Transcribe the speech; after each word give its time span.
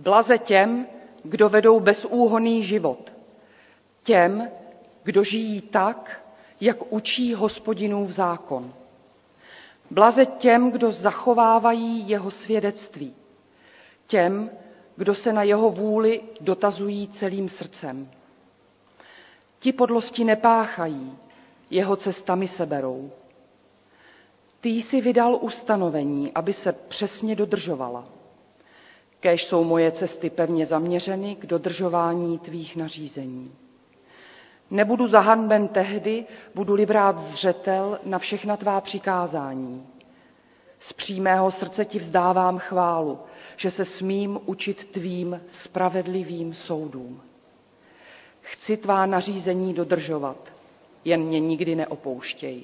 Blaze 0.00 0.38
těm, 0.38 0.86
kdo 1.22 1.48
vedou 1.48 1.80
bezúhonný 1.80 2.64
život, 2.64 3.12
těm, 4.02 4.48
kdo 5.02 5.24
žijí 5.24 5.60
tak, 5.60 6.26
jak 6.60 6.92
učí 6.92 7.34
hospodinův 7.34 8.10
zákon. 8.10 8.74
Blaze 9.90 10.26
těm, 10.26 10.70
kdo 10.70 10.92
zachovávají 10.92 12.08
jeho 12.08 12.30
svědectví, 12.30 13.14
těm, 14.06 14.50
kdo 14.96 15.14
se 15.14 15.32
na 15.32 15.42
jeho 15.42 15.70
vůli 15.70 16.20
dotazují 16.40 17.08
celým 17.08 17.48
srdcem. 17.48 18.10
Ti 19.58 19.72
podlosti 19.72 20.24
nepáchají, 20.24 21.18
jeho 21.70 21.96
cestami 21.96 22.48
se 22.48 22.66
berou. 22.66 23.10
Ty 24.60 24.68
jsi 24.68 25.00
vydal 25.00 25.38
ustanovení, 25.40 26.32
aby 26.34 26.52
se 26.52 26.72
přesně 26.72 27.36
dodržovala. 27.36 28.19
Kéž 29.20 29.44
jsou 29.44 29.64
moje 29.64 29.92
cesty 29.92 30.30
pevně 30.30 30.66
zaměřeny 30.66 31.36
k 31.36 31.46
dodržování 31.46 32.38
tvých 32.38 32.76
nařízení. 32.76 33.52
Nebudu 34.70 35.06
zahanben 35.06 35.68
tehdy, 35.68 36.24
budu-li 36.54 36.86
brát 36.86 37.18
zřetel 37.18 37.98
na 38.04 38.18
všechna 38.18 38.56
tvá 38.56 38.80
přikázání. 38.80 39.86
Z 40.78 40.92
přímého 40.92 41.50
srdce 41.50 41.84
ti 41.84 41.98
vzdávám 41.98 42.58
chválu, 42.58 43.18
že 43.56 43.70
se 43.70 43.84
smím 43.84 44.40
učit 44.46 44.84
tvým 44.84 45.40
spravedlivým 45.48 46.54
soudům. 46.54 47.22
Chci 48.42 48.76
tvá 48.76 49.06
nařízení 49.06 49.74
dodržovat, 49.74 50.52
jen 51.04 51.20
mě 51.22 51.40
nikdy 51.40 51.74
neopouštěj. 51.74 52.62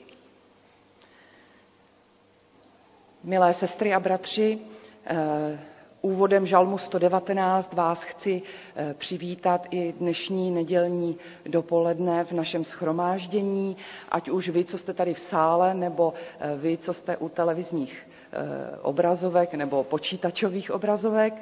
Milé 3.24 3.54
sestry 3.54 3.94
a 3.94 4.00
bratři, 4.00 4.58
eh, 5.06 5.58
Úvodem 6.06 6.46
žalmu 6.46 6.78
119 6.78 7.74
vás 7.74 8.02
chci 8.02 8.42
eh, 8.76 8.94
přivítat 8.98 9.66
i 9.70 9.92
dnešní 9.98 10.50
nedělní 10.50 11.16
dopoledne 11.46 12.24
v 12.24 12.32
našem 12.32 12.64
schromáždění, 12.64 13.76
ať 14.08 14.28
už 14.28 14.48
vy, 14.48 14.64
co 14.64 14.78
jste 14.78 14.92
tady 14.94 15.14
v 15.14 15.18
sále, 15.20 15.74
nebo 15.74 16.14
eh, 16.40 16.56
vy, 16.56 16.76
co 16.78 16.92
jste 16.94 17.16
u 17.16 17.28
televizních 17.28 18.06
eh, 18.32 18.78
obrazovek 18.82 19.54
nebo 19.54 19.84
počítačových 19.84 20.70
obrazovek. 20.70 21.34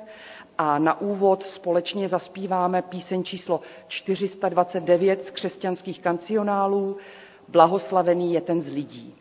A 0.59 0.79
na 0.79 1.01
úvod 1.01 1.43
společně 1.43 2.09
zaspíváme 2.09 2.83
píseň 2.83 3.25
číslo 3.25 3.61
429 3.89 5.25
z 5.25 5.31
křesťanských 5.31 6.01
kancionálů 6.03 6.97
Blahoslavený 7.49 8.35
je 8.35 8.41
ten 8.41 8.63
z 8.63 8.73
lidí. 8.73 9.15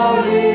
glory. 0.00 0.49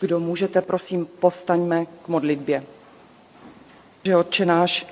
Kdo 0.00 0.20
můžete, 0.20 0.60
prosím, 0.60 1.06
povstaňme 1.06 1.86
k 1.86 2.08
modlitbě. 2.08 2.62
Že 4.04 4.16
Otče 4.16 4.44
náš, 4.44 4.86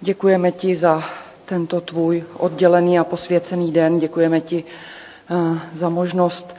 děkujeme 0.00 0.52
ti 0.52 0.76
za 0.76 1.04
tento 1.44 1.80
tvůj 1.80 2.24
oddělený 2.36 2.98
a 2.98 3.04
posvěcený 3.04 3.72
den, 3.72 3.98
děkujeme 3.98 4.40
ti 4.40 4.64
uh, 5.30 5.58
za 5.74 5.88
možnost 5.88 6.56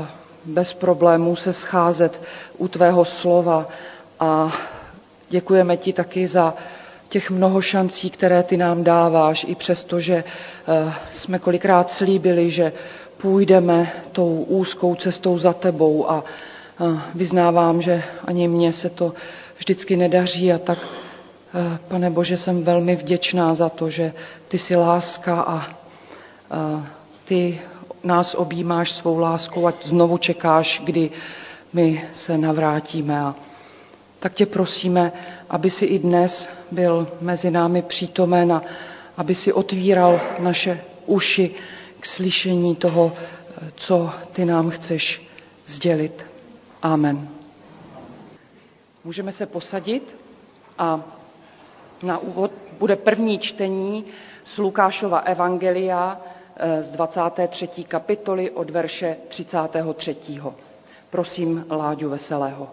uh, 0.00 0.06
bez 0.44 0.72
problémů 0.74 1.36
se 1.36 1.52
scházet 1.52 2.20
u 2.58 2.68
tvého 2.68 3.04
slova 3.04 3.68
a 4.20 4.52
děkujeme 5.28 5.76
ti 5.76 5.92
taky 5.92 6.26
za 6.28 6.54
těch 7.08 7.30
mnoho 7.30 7.60
šancí, 7.60 8.10
které 8.10 8.42
ty 8.42 8.56
nám 8.56 8.84
dáváš, 8.84 9.44
i 9.48 9.54
přesto, 9.54 10.00
že 10.00 10.14
eh, 10.24 10.92
jsme 11.12 11.38
kolikrát 11.38 11.90
slíbili, 11.90 12.50
že 12.50 12.72
půjdeme 13.22 13.92
tou 14.12 14.42
úzkou 14.48 14.94
cestou 14.94 15.38
za 15.38 15.52
tebou 15.52 16.10
a 16.10 16.24
vyznávám, 17.14 17.82
že 17.82 18.02
ani 18.24 18.48
mně 18.48 18.72
se 18.72 18.90
to 18.90 19.12
vždycky 19.58 19.96
nedaří 19.96 20.52
a 20.52 20.58
tak, 20.58 20.78
eh, 21.54 21.78
pane 21.88 22.10
Bože, 22.10 22.36
jsem 22.36 22.64
velmi 22.64 22.96
vděčná 22.96 23.54
za 23.54 23.68
to, 23.68 23.90
že 23.90 24.12
ty 24.48 24.58
jsi 24.58 24.76
láska 24.76 25.40
a 25.40 25.66
ty 27.24 27.60
nás 28.04 28.34
objímáš 28.34 28.92
svou 28.92 29.18
láskou 29.18 29.66
a 29.66 29.72
znovu 29.84 30.18
čekáš, 30.18 30.82
kdy 30.84 31.10
my 31.72 32.04
se 32.12 32.38
navrátíme. 32.38 33.20
A 33.20 33.34
tak 34.20 34.34
tě 34.34 34.46
prosíme, 34.46 35.12
aby 35.50 35.70
si 35.70 35.84
i 35.84 35.98
dnes 35.98 36.48
byl 36.70 37.08
mezi 37.20 37.50
námi 37.50 37.82
přítomen 37.82 38.52
a 38.52 38.62
aby 39.16 39.34
si 39.34 39.52
otvíral 39.52 40.20
naše 40.38 40.80
uši 41.06 41.54
k 42.00 42.06
slyšení 42.06 42.76
toho, 42.76 43.12
co 43.76 44.10
ty 44.32 44.44
nám 44.44 44.70
chceš 44.70 45.28
sdělit. 45.66 46.27
Amen. 46.82 47.28
Můžeme 49.04 49.32
se 49.32 49.46
posadit 49.46 50.16
a 50.78 51.00
na 52.02 52.18
úvod 52.18 52.52
bude 52.78 52.96
první 52.96 53.38
čtení 53.38 54.04
z 54.44 54.58
Lukášova 54.58 55.18
Evangelia 55.18 56.20
eh, 56.56 56.82
z 56.82 56.90
23. 56.90 57.68
kapitoly 57.84 58.50
od 58.50 58.70
verše 58.70 59.16
33. 59.28 60.16
Prosím 61.10 61.66
Láďu 61.70 62.08
Veselého. 62.08 62.70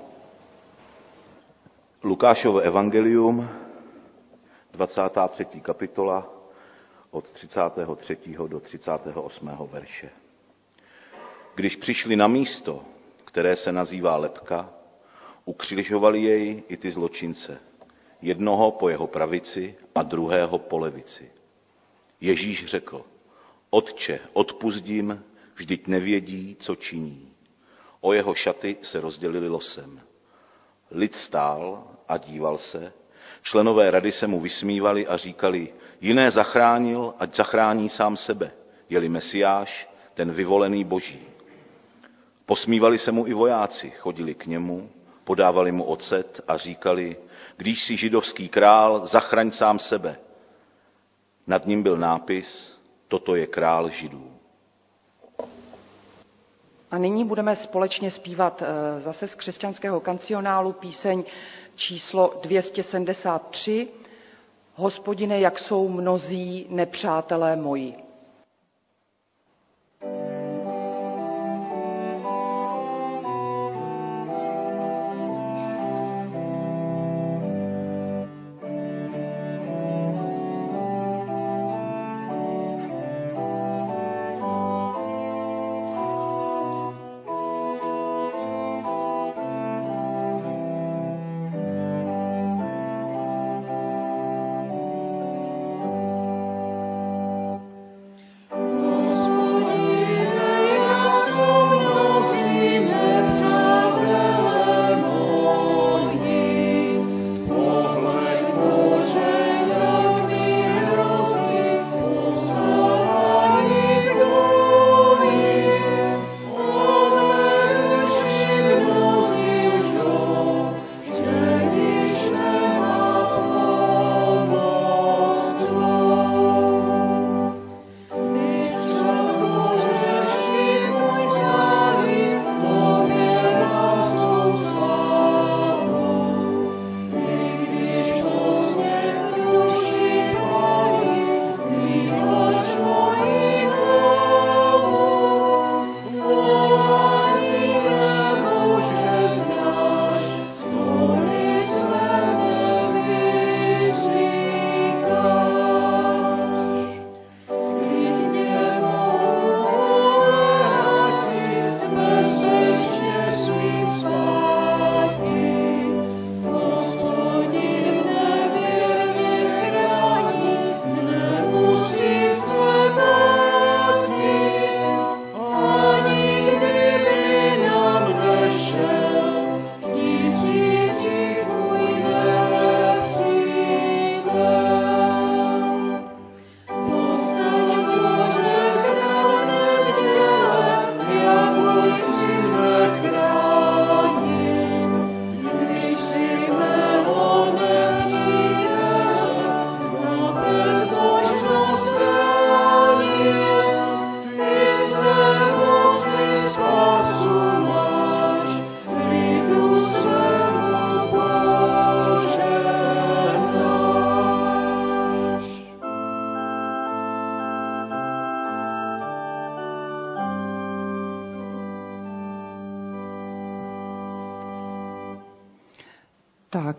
Lukášovo 2.04 2.60
Evangelium, 2.60 3.50
23. 4.74 5.46
kapitola 5.62 6.28
od 7.12 7.30
33. 7.30 8.18
do 8.48 8.60
38. 8.60 9.52
verše. 9.72 10.10
Když 11.56 11.76
přišli 11.76 12.16
na 12.16 12.28
místo, 12.28 12.82
které 13.36 13.56
se 13.56 13.72
nazývá 13.72 14.16
Lepka, 14.18 14.70
ukřižovali 15.46 16.22
jej 16.22 16.64
i 16.68 16.78
ty 16.78 16.92
zločince, 16.92 17.60
jednoho 18.22 18.72
po 18.72 18.90
jeho 18.90 19.08
pravici 19.08 19.76
a 19.96 20.04
druhého 20.04 20.60
po 20.60 20.78
levici. 20.78 21.32
Ježíš 22.22 22.66
řekl, 22.66 23.06
Otče, 23.70 24.20
odpuzdím, 24.34 25.24
vždyť 25.56 25.88
nevědí, 25.88 26.58
co 26.60 26.76
činí. 26.76 27.34
O 28.02 28.14
jeho 28.14 28.36
šaty 28.36 28.78
se 28.82 29.02
rozdělili 29.02 29.50
losem. 29.50 30.02
Lid 30.92 31.16
stál 31.16 31.88
a 32.08 32.18
díval 32.18 32.58
se, 32.58 32.94
členové 33.42 33.92
rady 33.92 34.12
se 34.12 34.28
mu 34.28 34.40
vysmívali 34.40 35.08
a 35.08 35.18
říkali, 35.18 35.74
jiné 36.02 36.32
zachránil, 36.32 37.14
ať 37.20 37.36
zachrání 37.36 37.90
sám 37.90 38.18
sebe, 38.18 38.52
jeli 38.90 39.10
Mesiáš, 39.10 39.90
ten 40.14 40.32
vyvolený 40.32 40.84
boží. 40.84 41.35
Posmívali 42.46 42.98
se 43.00 43.12
mu 43.12 43.28
i 43.28 43.34
vojáci, 43.34 43.90
chodili 43.90 44.36
k 44.36 44.46
němu, 44.46 44.90
podávali 45.24 45.72
mu 45.72 45.84
ocet 45.84 46.42
a 46.48 46.58
říkali, 46.58 47.18
když 47.58 47.84
jsi 47.84 47.98
židovský 47.98 48.50
král, 48.50 49.06
zachraň 49.08 49.52
sám 49.52 49.80
sebe. 49.80 50.18
Nad 51.48 51.66
ním 51.66 51.84
byl 51.84 51.98
nápis, 51.98 52.78
toto 53.08 53.36
je 53.36 53.48
král 53.48 53.90
židů. 53.90 54.32
A 56.92 56.98
nyní 56.98 57.26
budeme 57.26 57.56
společně 57.56 58.12
zpívat 58.12 58.62
eh, 58.62 59.02
zase 59.02 59.28
z 59.28 59.36
křesťanského 59.36 60.00
kancionálu 60.00 60.74
píseň 60.74 61.24
číslo 61.76 62.40
273 62.42 63.88
Hospodine, 64.76 65.40
jak 65.40 65.60
jsou 65.60 65.90
mnozí 65.90 66.66
nepřátelé 66.70 67.56
moji. 67.56 68.05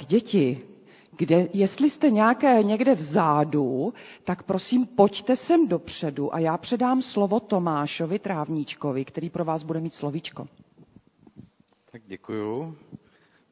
Děti, 0.06 0.60
kde, 1.16 1.48
jestli 1.52 1.90
jste 1.90 2.10
nějaké 2.10 2.62
někde 2.62 2.94
vzadu, 2.94 3.94
tak 4.24 4.42
prosím 4.42 4.86
pojďte 4.86 5.36
sem 5.36 5.68
dopředu 5.68 6.34
a 6.34 6.38
já 6.38 6.56
předám 6.58 7.02
slovo 7.02 7.40
Tomášovi 7.40 8.18
Trávníčkovi, 8.18 9.04
který 9.04 9.30
pro 9.30 9.44
vás 9.44 9.62
bude 9.62 9.80
mít 9.80 9.94
slovíčko. 9.94 10.48
Tak 11.92 12.02
děkuju. 12.06 12.76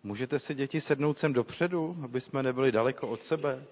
Můžete 0.04 0.38
si 0.38 0.54
děti 0.54 0.80
sednout 0.80 1.18
sem 1.18 1.32
dopředu, 1.32 1.96
aby 2.04 2.20
jsme 2.20 2.42
nebyli 2.42 2.72
daleko 2.72 3.08
od 3.08 3.22
sebe? 3.22 3.62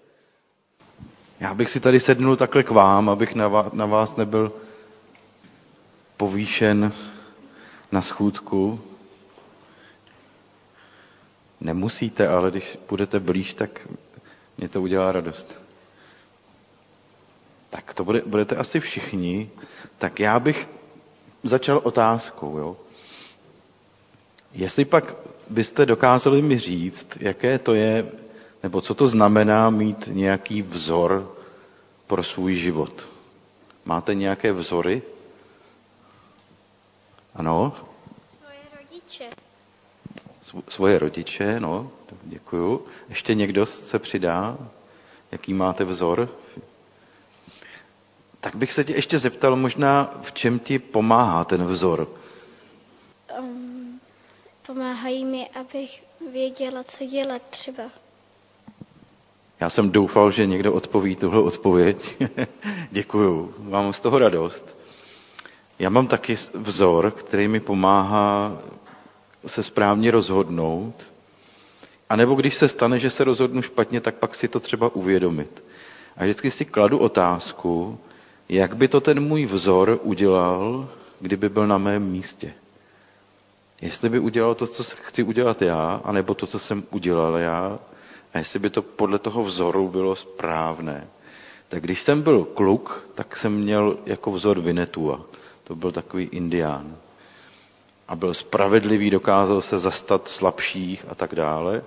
Já 1.39 1.53
bych 1.53 1.69
si 1.69 1.79
tady 1.79 1.99
sednul 1.99 2.35
takhle 2.35 2.63
k 2.63 2.69
vám, 2.69 3.09
abych 3.09 3.35
na 3.73 3.85
vás 3.85 4.15
nebyl 4.15 4.51
povýšen 6.17 6.93
na 7.91 8.01
schůdku. 8.01 8.79
Nemusíte, 11.63 12.27
ale 12.27 12.51
když 12.51 12.77
budete 12.89 13.19
blíž, 13.19 13.53
tak 13.53 13.87
mě 14.57 14.69
to 14.69 14.81
udělá 14.81 15.11
radost. 15.11 15.59
Tak 17.69 17.93
to 17.93 18.03
bude, 18.03 18.21
budete 18.25 18.55
asi 18.55 18.79
všichni. 18.79 19.49
Tak 19.97 20.19
já 20.19 20.39
bych 20.39 20.69
začal 21.43 21.81
otázkou. 21.83 22.57
Jo? 22.57 22.77
Jestli 24.53 24.85
pak 24.85 25.15
byste 25.49 25.85
dokázali 25.85 26.41
mi 26.41 26.57
říct, 26.57 27.07
jaké 27.19 27.59
to 27.59 27.73
je, 27.73 28.11
nebo 28.63 28.81
co 28.81 28.93
to 28.95 29.07
znamená 29.07 29.69
mít 29.69 30.07
nějaký 30.11 30.61
vzor 30.61 31.35
pro 32.07 32.23
svůj 32.23 32.55
život. 32.55 33.09
Máte 33.85 34.15
nějaké 34.15 34.51
vzory? 34.53 35.01
Ano? 37.35 37.73
Svoje 38.39 38.59
rodiče. 38.79 39.29
Svoje 40.69 40.99
rodiče, 40.99 41.59
no, 41.59 41.91
děkuju. 42.23 42.85
Ještě 43.09 43.35
někdo 43.35 43.65
se 43.65 43.99
přidá? 43.99 44.57
Jaký 45.31 45.53
máte 45.53 45.83
vzor? 45.83 46.29
Tak 48.39 48.55
bych 48.55 48.73
se 48.73 48.83
tě 48.83 48.93
ještě 48.93 49.19
zeptal 49.19 49.55
možná, 49.55 50.13
v 50.21 50.31
čem 50.31 50.59
ti 50.59 50.79
pomáhá 50.79 51.43
ten 51.43 51.65
vzor? 51.67 52.07
Um, 53.39 53.99
pomáhají 54.67 55.25
mi, 55.25 55.49
abych 55.49 56.03
věděla, 56.31 56.83
co 56.83 57.05
dělat 57.05 57.41
třeba. 57.49 57.83
Já 59.59 59.69
jsem 59.69 59.91
doufal, 59.91 60.31
že 60.31 60.45
někdo 60.45 60.73
odpoví 60.73 61.15
tuhle 61.15 61.41
odpověď. 61.41 62.15
Děkuju, 62.91 63.53
mám 63.59 63.93
z 63.93 64.01
toho 64.01 64.19
radost. 64.19 64.77
Já 65.79 65.89
mám 65.89 66.07
taky 66.07 66.35
vzor, 66.53 67.11
který 67.11 67.47
mi 67.47 67.59
pomáhá 67.59 68.57
se 69.45 69.63
správně 69.63 70.11
rozhodnout. 70.11 71.11
A 72.09 72.15
nebo 72.15 72.35
když 72.35 72.53
se 72.55 72.67
stane, 72.67 72.99
že 72.99 73.09
se 73.09 73.23
rozhodnu 73.23 73.61
špatně, 73.61 74.01
tak 74.01 74.15
pak 74.15 74.35
si 74.35 74.47
to 74.47 74.59
třeba 74.59 74.95
uvědomit. 74.95 75.63
A 76.17 76.23
vždycky 76.23 76.51
si 76.51 76.65
kladu 76.65 76.97
otázku, 76.97 77.99
jak 78.49 78.75
by 78.77 78.87
to 78.87 79.01
ten 79.01 79.19
můj 79.19 79.45
vzor 79.45 79.99
udělal, 80.03 80.89
kdyby 81.19 81.49
byl 81.49 81.67
na 81.67 81.77
mém 81.77 82.03
místě. 82.11 82.53
Jestli 83.81 84.09
by 84.09 84.19
udělal 84.19 84.55
to, 84.55 84.67
co 84.67 84.83
chci 84.83 85.23
udělat 85.23 85.61
já, 85.61 86.01
anebo 86.03 86.33
to, 86.33 86.47
co 86.47 86.59
jsem 86.59 86.83
udělal 86.91 87.37
já, 87.37 87.79
a 88.33 88.37
jestli 88.37 88.59
by 88.59 88.69
to 88.69 88.81
podle 88.81 89.19
toho 89.19 89.43
vzoru 89.43 89.89
bylo 89.89 90.15
správné. 90.15 91.07
Tak 91.69 91.83
když 91.83 92.01
jsem 92.01 92.21
byl 92.21 92.43
kluk, 92.45 93.09
tak 93.15 93.37
jsem 93.37 93.53
měl 93.53 93.97
jako 94.05 94.31
vzor 94.31 94.59
Vinetua. 94.61 95.21
To 95.63 95.75
byl 95.75 95.91
takový 95.91 96.23
indián. 96.31 96.95
A 98.07 98.15
byl 98.15 98.33
spravedlivý, 98.33 99.09
dokázal 99.09 99.61
se 99.61 99.79
zastat 99.79 100.27
slabších 100.27 101.05
a 101.09 101.15
tak 101.15 101.35
dále. 101.35 101.83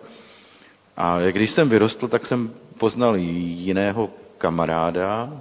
A 0.97 1.19
když 1.31 1.51
jsem 1.51 1.69
vyrostl, 1.69 2.09
tak 2.09 2.27
jsem 2.27 2.55
poznal 2.79 3.17
jiného 3.17 4.11
kamaráda 4.39 5.41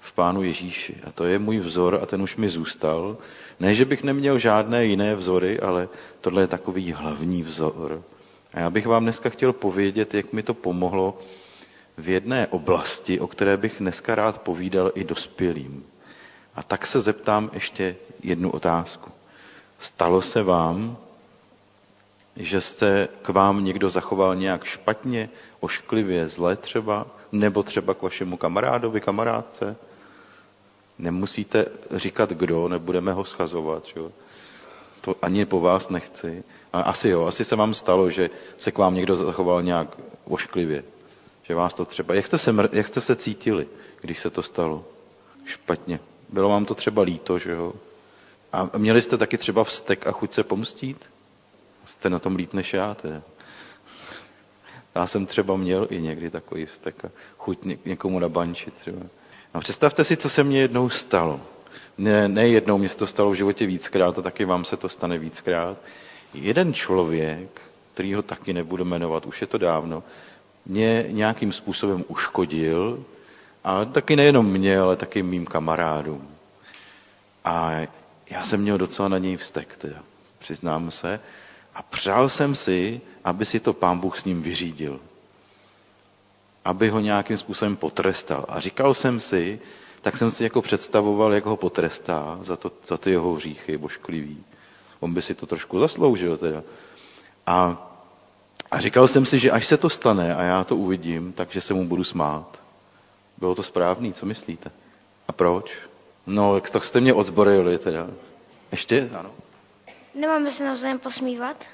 v 0.00 0.12
Pánu 0.12 0.42
Ježíši. 0.42 0.96
A 1.06 1.10
to 1.12 1.24
je 1.24 1.38
můj 1.38 1.58
vzor 1.58 1.98
a 2.02 2.06
ten 2.06 2.22
už 2.22 2.36
mi 2.36 2.48
zůstal. 2.48 3.16
Ne, 3.60 3.74
že 3.74 3.84
bych 3.84 4.02
neměl 4.02 4.38
žádné 4.38 4.84
jiné 4.84 5.14
vzory, 5.14 5.60
ale 5.60 5.88
tohle 6.20 6.42
je 6.42 6.46
takový 6.46 6.92
hlavní 6.92 7.42
vzor. 7.42 8.02
A 8.54 8.60
já 8.60 8.70
bych 8.70 8.86
vám 8.86 9.02
dneska 9.02 9.28
chtěl 9.30 9.52
povědět, 9.52 10.14
jak 10.14 10.32
mi 10.32 10.42
to 10.42 10.54
pomohlo 10.54 11.18
v 11.98 12.08
jedné 12.08 12.46
oblasti, 12.46 13.20
o 13.20 13.26
které 13.26 13.56
bych 13.56 13.74
dneska 13.78 14.14
rád 14.14 14.40
povídal 14.42 14.90
i 14.94 15.04
dospělým. 15.04 15.84
A 16.54 16.62
tak 16.62 16.86
se 16.86 17.00
zeptám 17.00 17.50
ještě 17.52 17.96
jednu 18.22 18.50
otázku. 18.50 19.10
Stalo 19.84 20.22
se 20.22 20.42
vám, 20.42 20.96
že 22.36 22.60
jste 22.60 23.08
k 23.22 23.28
vám 23.28 23.64
někdo 23.64 23.90
zachoval 23.90 24.34
nějak 24.36 24.64
špatně, 24.64 25.30
ošklivě, 25.60 26.28
zle 26.28 26.56
třeba, 26.56 27.06
nebo 27.32 27.62
třeba 27.62 27.94
k 27.94 28.02
vašemu 28.02 28.36
kamarádovi, 28.36 29.00
kamarádce? 29.00 29.76
Nemusíte 30.98 31.66
říkat 31.90 32.30
kdo, 32.30 32.68
nebudeme 32.68 33.12
ho 33.12 33.24
schazovat. 33.24 33.86
Že? 33.86 34.00
To 35.00 35.14
ani 35.22 35.44
po 35.46 35.60
vás 35.60 35.88
nechci. 35.88 36.44
A 36.72 36.80
asi 36.80 37.08
jo, 37.08 37.24
asi 37.26 37.44
se 37.44 37.56
vám 37.56 37.74
stalo, 37.74 38.10
že 38.10 38.30
se 38.58 38.72
k 38.72 38.78
vám 38.78 38.94
někdo 38.94 39.16
zachoval 39.16 39.62
nějak 39.62 39.88
ošklivě. 40.24 40.84
Že 41.42 41.54
vás 41.54 41.74
to 41.74 41.84
třeba... 41.84 42.14
Jak 42.14 42.26
jste 42.26 42.38
se, 42.38 42.54
jak 42.72 42.88
jste 42.88 43.00
se 43.00 43.16
cítili, 43.16 43.66
když 44.00 44.18
se 44.18 44.30
to 44.30 44.42
stalo? 44.42 44.84
Špatně. 45.44 46.00
Bylo 46.28 46.48
vám 46.48 46.64
to 46.64 46.74
třeba 46.74 47.02
líto, 47.02 47.38
že 47.38 47.50
jo? 47.52 47.72
A 48.54 48.78
měli 48.78 49.02
jste 49.02 49.18
taky 49.18 49.38
třeba 49.38 49.64
vztek 49.64 50.06
a 50.06 50.12
chuť 50.12 50.32
se 50.32 50.42
pomstít? 50.42 51.10
Jste 51.84 52.10
na 52.10 52.18
tom 52.18 52.36
líp 52.36 52.52
než 52.52 52.74
já 52.74 52.94
teda. 52.94 53.22
Já 54.94 55.06
jsem 55.06 55.26
třeba 55.26 55.56
měl 55.56 55.86
i 55.90 56.00
někdy 56.00 56.30
takový 56.30 56.66
vztek 56.66 57.04
a 57.04 57.08
chuť 57.38 57.58
někomu 57.84 58.18
nabančit 58.18 58.74
třeba. 58.74 59.02
No 59.54 59.60
představte 59.60 60.04
si, 60.04 60.16
co 60.16 60.28
se 60.28 60.44
mně 60.44 60.60
jednou 60.60 60.88
stalo. 60.88 61.40
Ne, 61.98 62.28
ne 62.28 62.48
jednou 62.48 62.78
mě 62.78 62.88
se 62.88 62.96
to 62.96 63.06
stalo 63.06 63.30
v 63.30 63.34
životě 63.34 63.66
víckrát, 63.66 64.18
a 64.18 64.22
taky 64.22 64.44
vám 64.44 64.64
se 64.64 64.76
to 64.76 64.88
stane 64.88 65.18
víckrát. 65.18 65.78
Jeden 66.34 66.74
člověk, 66.74 67.60
který 67.94 68.14
ho 68.14 68.22
taky 68.22 68.52
nebudu 68.52 68.84
jmenovat, 68.84 69.26
už 69.26 69.40
je 69.40 69.46
to 69.46 69.58
dávno, 69.58 70.02
mě 70.66 71.06
nějakým 71.08 71.52
způsobem 71.52 72.04
uškodil, 72.08 73.04
a 73.64 73.84
taky 73.84 74.16
nejenom 74.16 74.46
mě, 74.46 74.78
ale 74.78 74.96
taky 74.96 75.22
mým 75.22 75.46
kamarádům. 75.46 76.28
A 77.44 77.72
já 78.30 78.44
jsem 78.44 78.60
měl 78.60 78.78
docela 78.78 79.08
na 79.08 79.18
něj 79.18 79.36
vztek, 79.36 79.76
teda, 79.76 80.02
přiznám 80.38 80.90
se, 80.90 81.20
a 81.74 81.82
přál 81.82 82.28
jsem 82.28 82.54
si, 82.54 83.00
aby 83.24 83.46
si 83.46 83.60
to 83.60 83.72
pán 83.72 83.98
Bůh 83.98 84.18
s 84.18 84.24
ním 84.24 84.42
vyřídil. 84.42 85.00
Aby 86.64 86.88
ho 86.88 87.00
nějakým 87.00 87.38
způsobem 87.38 87.76
potrestal. 87.76 88.44
A 88.48 88.60
říkal 88.60 88.94
jsem 88.94 89.20
si, 89.20 89.60
tak 90.02 90.16
jsem 90.16 90.30
si 90.30 90.44
jako 90.44 90.62
představoval, 90.62 91.32
jak 91.32 91.44
ho 91.44 91.56
potrestá 91.56 92.38
za, 92.42 92.56
to, 92.56 92.72
za 92.86 92.96
ty 92.96 93.10
jeho 93.10 93.34
hříchy 93.34 93.78
bošklivý. 93.78 94.44
On 95.00 95.14
by 95.14 95.22
si 95.22 95.34
to 95.34 95.46
trošku 95.46 95.80
zasloužil 95.80 96.36
teda. 96.36 96.62
A, 97.46 97.90
a 98.70 98.80
říkal 98.80 99.08
jsem 99.08 99.26
si, 99.26 99.38
že 99.38 99.50
až 99.50 99.66
se 99.66 99.76
to 99.76 99.90
stane 99.90 100.34
a 100.34 100.42
já 100.42 100.64
to 100.64 100.76
uvidím, 100.76 101.32
takže 101.32 101.60
se 101.60 101.74
mu 101.74 101.84
budu 101.88 102.04
smát. 102.04 102.60
Bylo 103.38 103.54
to 103.54 103.62
správný, 103.62 104.12
co 104.12 104.26
myslíte? 104.26 104.70
A 105.28 105.32
proč? 105.32 105.76
No, 106.26 106.54
jak 106.54 106.70
to 106.70 106.80
jste 106.80 107.00
mě 107.00 107.14
odzborili 107.14 107.78
teda. 107.78 108.06
Ještě? 108.72 109.08
Ano. 109.18 109.30
Nemáme 110.14 110.52
se 110.52 110.64
navzájem 110.64 110.98
posmívat? 110.98 111.64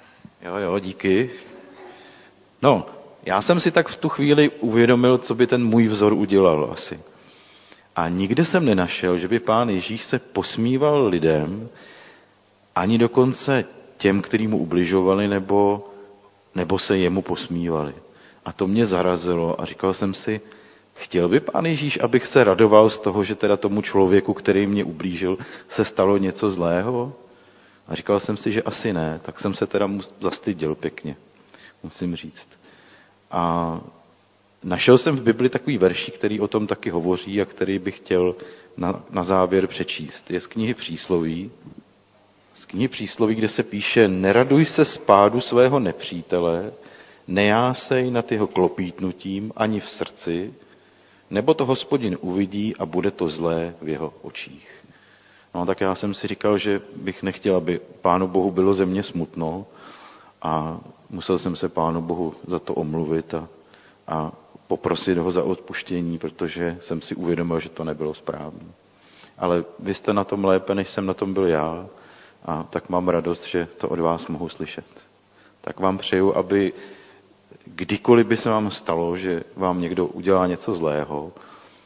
Jo, 0.42 0.56
jo, 0.56 0.78
díky. 0.78 1.30
No, 2.62 2.86
já 3.22 3.42
jsem 3.42 3.60
si 3.60 3.70
tak 3.70 3.88
v 3.88 3.96
tu 3.96 4.08
chvíli 4.08 4.50
uvědomil, 4.60 5.18
co 5.18 5.34
by 5.34 5.46
ten 5.46 5.64
můj 5.64 5.88
vzor 5.88 6.12
udělal 6.12 6.70
asi. 6.72 7.00
A 7.96 8.08
nikde 8.08 8.44
jsem 8.44 8.64
nenašel, 8.64 9.18
že 9.18 9.28
by 9.28 9.38
pán 9.40 9.68
Ježíš 9.70 10.04
se 10.04 10.18
posmíval 10.18 11.06
lidem, 11.06 11.68
ani 12.74 12.98
dokonce 12.98 13.64
těm, 13.96 14.22
kteří 14.22 14.46
mu 14.48 14.58
ubližovali, 14.58 15.28
nebo, 15.28 15.88
nebo 16.54 16.78
se 16.78 16.98
jemu 16.98 17.22
posmívali. 17.22 17.94
A 18.44 18.52
to 18.52 18.66
mě 18.66 18.86
zarazilo 18.86 19.60
a 19.60 19.64
říkal 19.64 19.94
jsem 19.94 20.14
si, 20.14 20.40
chtěl 21.00 21.28
by 21.28 21.40
pán 21.40 21.66
Ježíš, 21.66 21.98
abych 22.02 22.26
se 22.26 22.44
radoval 22.44 22.90
z 22.90 22.98
toho, 22.98 23.24
že 23.24 23.34
teda 23.34 23.56
tomu 23.56 23.82
člověku, 23.82 24.34
který 24.34 24.66
mě 24.66 24.84
ublížil, 24.84 25.38
se 25.68 25.84
stalo 25.84 26.18
něco 26.18 26.50
zlého? 26.50 27.12
A 27.88 27.94
říkal 27.94 28.20
jsem 28.20 28.36
si, 28.36 28.52
že 28.52 28.62
asi 28.62 28.92
ne, 28.92 29.20
tak 29.22 29.40
jsem 29.40 29.54
se 29.54 29.66
teda 29.66 29.90
zastyděl 30.20 30.74
pěkně, 30.74 31.16
musím 31.82 32.16
říct. 32.16 32.48
A 33.30 33.80
našel 34.64 34.98
jsem 34.98 35.16
v 35.16 35.22
Bibli 35.22 35.48
takový 35.48 35.78
verší, 35.78 36.12
který 36.12 36.40
o 36.40 36.48
tom 36.48 36.66
taky 36.66 36.90
hovoří 36.90 37.42
a 37.42 37.44
který 37.44 37.78
bych 37.78 37.96
chtěl 37.96 38.34
na, 38.76 39.02
na 39.10 39.24
závěr 39.24 39.66
přečíst. 39.66 40.30
Je 40.30 40.40
z 40.40 40.46
knihy 40.46 40.74
Přísloví, 40.74 41.50
z 42.54 42.64
knihy 42.64 42.88
Přísloví, 42.88 43.34
kde 43.34 43.48
se 43.48 43.62
píše 43.62 44.08
Neraduj 44.08 44.64
se 44.64 44.84
spádu 44.84 45.40
svého 45.40 45.78
nepřítele, 45.78 46.72
nejásej 47.28 48.10
nad 48.10 48.32
jeho 48.32 48.46
klopítnutím 48.46 49.52
ani 49.56 49.80
v 49.80 49.90
srdci, 49.90 50.54
nebo 51.30 51.54
to 51.54 51.66
hospodin 51.66 52.18
uvidí 52.20 52.76
a 52.76 52.86
bude 52.86 53.10
to 53.10 53.28
zlé 53.28 53.74
v 53.82 53.88
jeho 53.88 54.12
očích. 54.22 54.70
No 55.54 55.66
tak 55.66 55.80
já 55.80 55.94
jsem 55.94 56.14
si 56.14 56.26
říkal, 56.26 56.58
že 56.58 56.80
bych 56.96 57.22
nechtěl, 57.22 57.56
aby 57.56 57.80
Pánu 58.00 58.28
Bohu 58.28 58.50
bylo 58.50 58.74
ze 58.74 58.86
mě 58.86 59.02
smutno 59.02 59.66
a 60.42 60.80
musel 61.10 61.38
jsem 61.38 61.56
se 61.56 61.68
Pánu 61.68 62.02
Bohu 62.02 62.34
za 62.46 62.58
to 62.58 62.74
omluvit 62.74 63.34
a, 63.34 63.48
a 64.06 64.32
poprosit 64.66 65.18
ho 65.18 65.32
za 65.32 65.42
odpuštění, 65.42 66.18
protože 66.18 66.78
jsem 66.80 67.02
si 67.02 67.14
uvědomil, 67.14 67.60
že 67.60 67.68
to 67.68 67.84
nebylo 67.84 68.14
správné. 68.14 68.64
Ale 69.38 69.64
vy 69.78 69.94
jste 69.94 70.12
na 70.12 70.24
tom 70.24 70.44
lépe, 70.44 70.74
než 70.74 70.88
jsem 70.90 71.06
na 71.06 71.14
tom 71.14 71.34
byl 71.34 71.46
já 71.46 71.86
A 72.44 72.62
tak 72.70 72.88
mám 72.88 73.08
radost, 73.08 73.44
že 73.46 73.68
to 73.76 73.88
od 73.88 73.98
vás 74.00 74.26
mohu 74.28 74.48
slyšet. 74.48 74.84
Tak 75.60 75.80
vám 75.80 75.98
přeju, 75.98 76.34
aby 76.36 76.72
kdykoliv 77.74 78.26
by 78.26 78.36
se 78.36 78.48
vám 78.50 78.70
stalo, 78.70 79.16
že 79.16 79.42
vám 79.56 79.80
někdo 79.80 80.06
udělá 80.06 80.46
něco 80.46 80.72
zlého, 80.72 81.32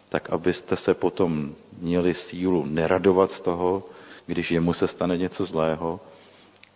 tak 0.08 0.30
abyste 0.30 0.76
se 0.76 0.94
potom 0.94 1.54
měli 1.78 2.14
sílu 2.14 2.64
neradovat 2.66 3.30
z 3.30 3.40
toho, 3.40 3.82
když 4.26 4.50
jemu 4.50 4.72
se 4.72 4.88
stane 4.88 5.16
něco 5.16 5.44
zlého, 5.46 6.00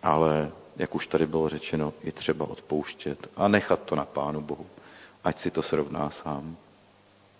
ale, 0.03 0.50
jak 0.77 0.95
už 0.95 1.07
tady 1.07 1.27
bylo 1.27 1.49
řečeno, 1.49 1.93
i 2.05 2.12
třeba 2.12 2.49
odpouštět 2.50 3.29
a 3.37 3.49
nechat 3.49 3.83
to 3.83 3.95
na 3.97 4.05
Pánu 4.05 4.41
Bohu, 4.41 4.67
ať 5.25 5.38
si 5.38 5.50
to 5.50 5.62
srovná 5.62 6.11
sám. 6.11 6.57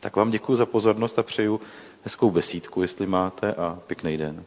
Tak 0.01 0.17
vám 0.17 0.31
děkuji 0.31 0.57
za 0.57 0.67
pozornost 0.67 1.19
a 1.19 1.23
přeju 1.23 1.61
hezkou 2.05 2.31
besídku, 2.31 2.83
jestli 2.83 3.07
máte, 3.07 3.53
a 3.55 3.79
pěkný 3.87 4.17
den. 4.17 4.45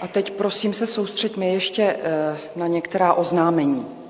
A 0.00 0.08
teď 0.08 0.32
prosím 0.32 0.74
se 0.74 0.86
soustřeďme 0.86 1.46
ještě 1.46 1.82
eh, 2.02 2.38
na 2.56 2.66
některá 2.66 3.12
oznámení. 3.12 4.01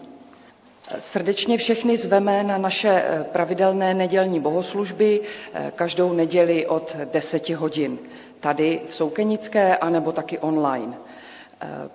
Srdečně 0.98 1.58
všechny 1.58 1.96
zveme 1.96 2.42
na 2.42 2.58
naše 2.58 2.88
eh, 3.06 3.24
pravidelné 3.32 3.94
nedělní 3.94 4.40
bohoslužby 4.40 5.20
eh, 5.54 5.72
každou 5.74 6.12
neděli 6.12 6.66
od 6.66 6.96
10 7.12 7.48
hodin. 7.48 7.98
Tady 8.40 8.80
v 8.86 8.94
Soukenické, 8.94 9.76
anebo 9.76 10.12
taky 10.12 10.38
online. 10.38 10.96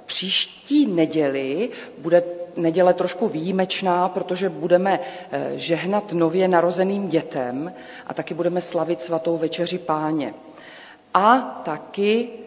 Příští 0.06 0.86
neděli 0.88 1.70
bude 1.98 2.24
neděle 2.56 2.94
trošku 2.94 3.28
výjimečná, 3.28 4.10
protože 4.10 4.50
budeme 4.50 5.00
žehnat 5.56 6.14
nově 6.14 6.48
narozeným 6.48 7.10
dětem 7.10 7.74
a 8.08 8.14
taky 8.14 8.34
budeme 8.34 8.62
slavit 8.62 9.02
svatou 9.02 9.38
večeři 9.38 9.78
páně. 9.78 10.34
A 11.14 11.62
taky 11.66 12.30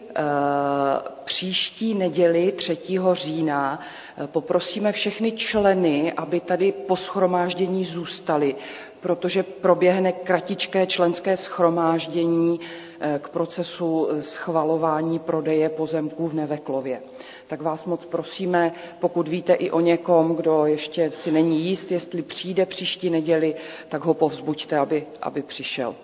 příští 1.23 1.93
neděli 1.93 2.51
3. 2.51 2.77
října 3.13 3.79
eh, 4.17 4.27
poprosíme 4.27 4.91
všechny 4.91 5.31
členy, 5.31 6.13
aby 6.13 6.39
tady 6.39 6.71
po 6.71 6.95
schromáždění 6.95 7.85
zůstali, 7.85 8.55
protože 8.99 9.43
proběhne 9.43 10.11
kratičké 10.11 10.85
členské 10.85 11.37
schromáždění 11.37 12.59
eh, 12.99 13.19
k 13.23 13.29
procesu 13.29 14.07
schvalování 14.21 15.19
prodeje 15.19 15.69
pozemků 15.69 16.27
v 16.27 16.33
Neveklově. 16.33 17.01
Tak 17.47 17.61
vás 17.61 17.85
moc 17.85 18.05
prosíme, 18.05 18.71
pokud 18.99 19.27
víte 19.27 19.53
i 19.53 19.71
o 19.71 19.79
někom, 19.79 20.35
kdo 20.35 20.65
ještě 20.65 21.11
si 21.11 21.31
není 21.31 21.61
jíst, 21.65 21.91
jestli 21.91 22.21
přijde 22.21 22.65
příští 22.65 23.09
neděli, 23.09 23.55
tak 23.89 24.05
ho 24.05 24.13
povzbuďte, 24.13 24.77
aby, 24.77 25.05
aby 25.21 25.41
přišel. 25.41 25.95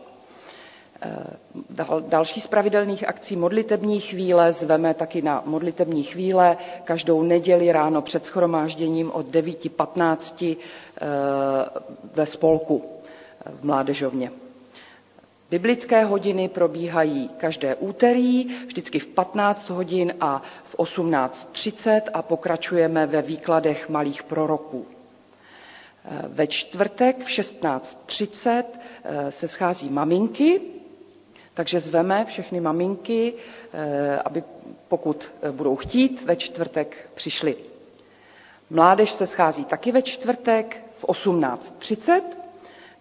Eh, 1.02 1.24
další 2.08 2.42
z 2.42 2.48
pravidelných 2.48 3.08
akcí 3.08 3.36
modlitební 3.36 4.00
chvíle 4.00 4.54
zveme 4.54 4.94
taky 4.94 5.22
na 5.22 5.44
modlitební 5.46 6.04
chvíle 6.04 6.58
každou 6.84 7.24
neděli 7.24 7.72
ráno 7.72 8.02
před 8.02 8.26
schromážděním 8.26 9.12
od 9.12 9.26
9.15 9.28 10.58
eh, 10.58 11.06
ve 12.14 12.26
spolku 12.26 12.86
eh, 12.86 13.52
v 13.52 13.64
Mládežovně. 13.64 14.32
Biblické 15.52 16.04
hodiny 16.04 16.50
probíhají 16.50 17.30
každé 17.38 17.76
úterý, 17.76 18.46
vždycky 18.68 19.00
v 19.00 19.08
15 19.08 19.70
hodin 19.70 20.14
a 20.22 20.42
v 20.64 20.76
18.30 20.78 22.02
a 22.14 22.22
pokračujeme 22.22 23.06
ve 23.06 23.22
výkladech 23.22 23.90
malých 23.90 24.24
proroků. 24.24 24.86
Ve 26.28 26.48
čtvrtek 26.48 27.24
v 27.24 27.28
16.30 27.28 28.64
se 29.30 29.48
schází 29.48 29.90
maminky 29.90 30.62
takže 31.58 31.80
zveme 31.80 32.26
všechny 32.26 32.62
maminky, 32.62 33.34
eh, 33.74 34.20
aby 34.26 34.44
pokud 34.88 35.32
budou 35.52 35.76
chtít, 35.76 36.22
ve 36.26 36.36
čtvrtek 36.36 37.10
přišli. 37.16 37.56
Mládež 38.70 39.12
se 39.12 39.28
schází 39.28 39.66
taky 39.66 39.92
ve 39.92 40.02
čtvrtek 40.02 40.84
v 40.98 41.06
18.30, 41.06 42.22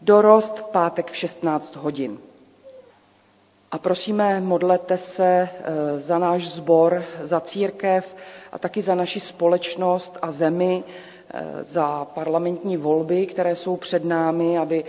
dorost 0.02 0.58
v 0.58 0.62
pátek 0.64 1.10
v 1.10 1.16
16 1.16 1.76
hodin. 1.76 2.18
A 3.72 3.78
prosíme, 3.78 4.40
modlete 4.40 4.98
se 4.98 5.26
eh, 5.52 6.00
za 6.00 6.18
náš 6.18 6.48
sbor, 6.48 7.04
za 7.22 7.40
církev 7.40 8.16
a 8.52 8.58
taky 8.58 8.82
za 8.82 8.94
naši 8.94 9.20
společnost 9.20 10.18
a 10.22 10.32
zemi, 10.32 10.84
eh, 11.34 11.44
za 11.64 12.04
parlamentní 12.04 12.76
volby, 12.76 13.26
které 13.26 13.56
jsou 13.56 13.76
před 13.76 14.04
námi, 14.04 14.58
aby 14.58 14.84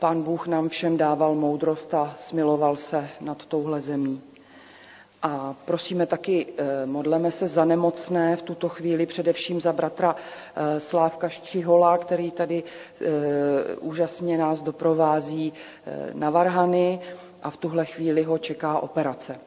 Pán 0.00 0.22
Bůh 0.22 0.46
nám 0.46 0.68
všem 0.68 0.96
dával 0.96 1.34
moudrost 1.34 1.94
a 1.94 2.14
smiloval 2.18 2.76
se 2.76 3.08
nad 3.20 3.46
touhle 3.46 3.80
zemí. 3.80 4.22
A 5.22 5.54
prosíme 5.64 6.06
taky, 6.06 6.46
eh, 6.58 6.86
modleme 6.86 7.30
se 7.30 7.48
za 7.48 7.64
nemocné 7.64 8.36
v 8.36 8.42
tuto 8.42 8.68
chvíli, 8.68 9.06
především 9.06 9.60
za 9.60 9.72
bratra 9.72 10.16
eh, 10.16 10.80
Slávka 10.80 11.28
Ščihola, 11.28 11.98
který 11.98 12.30
tady 12.30 12.62
eh, 12.64 13.06
úžasně 13.80 14.38
nás 14.38 14.62
doprovází 14.62 15.52
na 16.12 16.30
Varhany 16.30 17.00
a 17.42 17.50
v 17.50 17.56
tuhle 17.56 17.84
chvíli 17.86 18.22
ho 18.22 18.38
čeká 18.38 18.78
operace. 18.78 19.38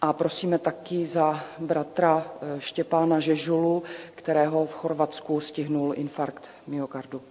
A 0.00 0.12
prosíme 0.12 0.58
taky 0.58 1.06
za 1.06 1.40
bratra 1.58 2.26
Štěpána 2.58 3.20
Žežulu, 3.20 3.82
kterého 4.14 4.66
v 4.66 4.72
Chorvatsku 4.74 5.40
stihnul 5.40 5.92
infarkt 5.96 6.50
myokardu. 6.66 7.22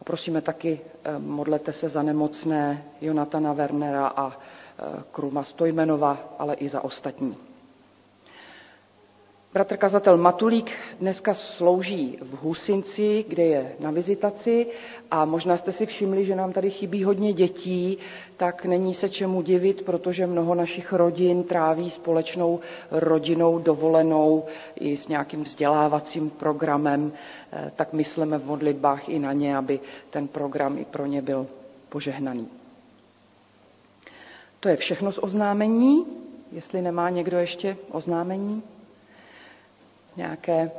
A 0.00 0.04
prosíme 0.04 0.40
taky, 0.40 0.80
eh, 1.04 1.18
modlete 1.18 1.72
se 1.72 1.88
za 1.88 2.02
nemocné 2.02 2.84
Jonatana 3.00 3.52
Wernera 3.52 4.06
a 4.06 4.32
eh, 4.32 5.02
Kruma 5.12 5.42
Stojmenova, 5.42 6.34
ale 6.38 6.54
i 6.54 6.68
za 6.68 6.80
ostatní. 6.84 7.49
Bratr 9.52 9.76
kazatel 9.76 10.16
Matulík 10.16 10.70
dneska 11.00 11.34
slouží 11.34 12.18
v 12.22 12.34
Husinci, 12.42 13.24
kde 13.28 13.42
je 13.44 13.72
na 13.80 13.90
vizitaci 13.90 14.66
a 15.10 15.24
možná 15.24 15.56
jste 15.56 15.72
si 15.72 15.86
všimli, 15.86 16.24
že 16.24 16.36
nám 16.36 16.52
tady 16.52 16.70
chybí 16.70 17.04
hodně 17.04 17.32
dětí, 17.32 17.98
tak 18.36 18.64
není 18.64 18.94
se 18.94 19.08
čemu 19.08 19.42
divit, 19.42 19.82
protože 19.82 20.26
mnoho 20.26 20.54
našich 20.54 20.92
rodin 20.92 21.42
tráví 21.44 21.90
společnou 21.90 22.60
rodinou 22.90 23.58
dovolenou 23.58 24.44
i 24.80 24.96
s 24.96 25.08
nějakým 25.08 25.44
vzdělávacím 25.44 26.30
programem, 26.30 27.12
eh, 27.52 27.72
tak 27.76 27.92
myslíme 27.92 28.38
v 28.38 28.46
modlitbách 28.46 29.08
i 29.08 29.18
na 29.18 29.32
ně, 29.32 29.56
aby 29.56 29.80
ten 30.10 30.28
program 30.28 30.78
i 30.78 30.84
pro 30.84 31.06
ně 31.06 31.22
byl 31.22 31.46
požehnaný. 31.88 32.48
To 34.60 34.68
je 34.68 34.76
všechno 34.76 35.12
z 35.12 35.18
oznámení. 35.18 36.06
Jestli 36.52 36.82
nemá 36.82 37.10
někdo 37.10 37.38
ještě 37.38 37.76
oznámení 37.90 38.62
nějaké 40.16 40.70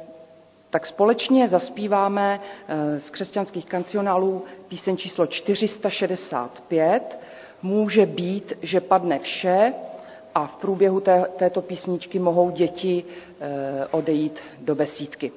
tak 0.71 0.85
společně 0.85 1.47
zaspíváme 1.47 2.39
eh, 2.67 2.99
z 2.99 3.09
křesťanských 3.09 3.65
kancionálů 3.65 4.43
píseň 4.67 4.97
číslo 4.97 5.27
465. 5.27 7.19
Může 7.63 8.05
být, 8.05 8.53
že 8.61 8.81
padne 8.81 9.19
vše 9.19 9.73
a 10.35 10.47
v 10.47 10.57
průběhu 10.57 10.99
té, 10.99 11.25
této 11.35 11.61
písničky 11.61 12.19
mohou 12.19 12.49
děti 12.49 13.03
eh, 13.39 13.87
odejít 13.91 14.39
do 14.61 14.75
besídky. 14.75 15.31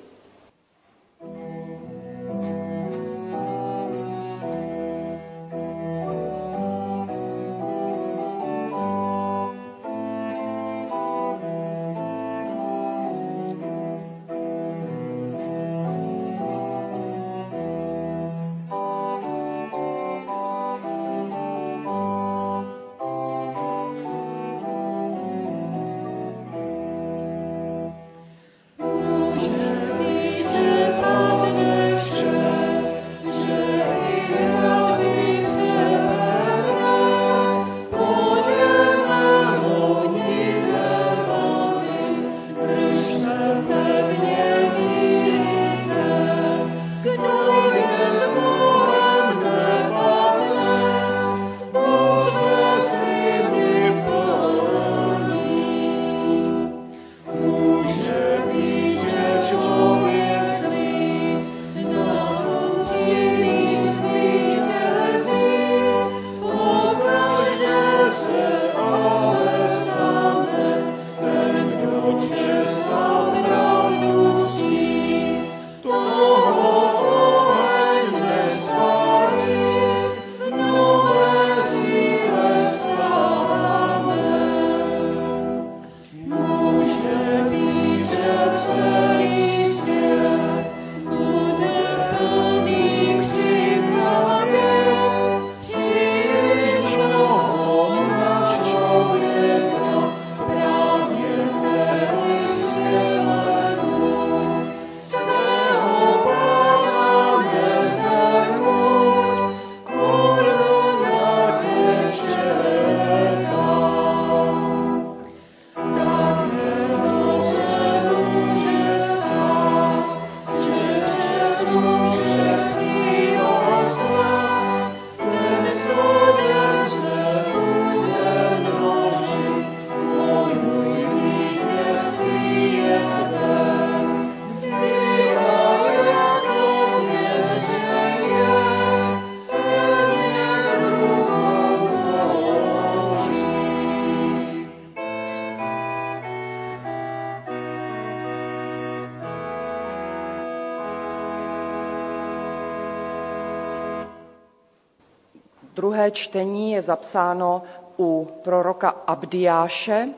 Druhé 155.95 156.11
čtení 156.11 156.73
je 156.73 156.83
zapsáno 156.83 157.63
u 157.99 158.29
proroka 158.45 158.89
Abdiáše. 159.07 160.09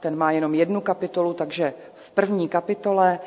Ten 0.00 0.16
má 0.16 0.30
jenom 0.30 0.54
jednu 0.54 0.80
kapitolu, 0.80 1.34
takže 1.34 1.74
v 1.94 2.10
první 2.10 2.48
kapitole 2.48 3.18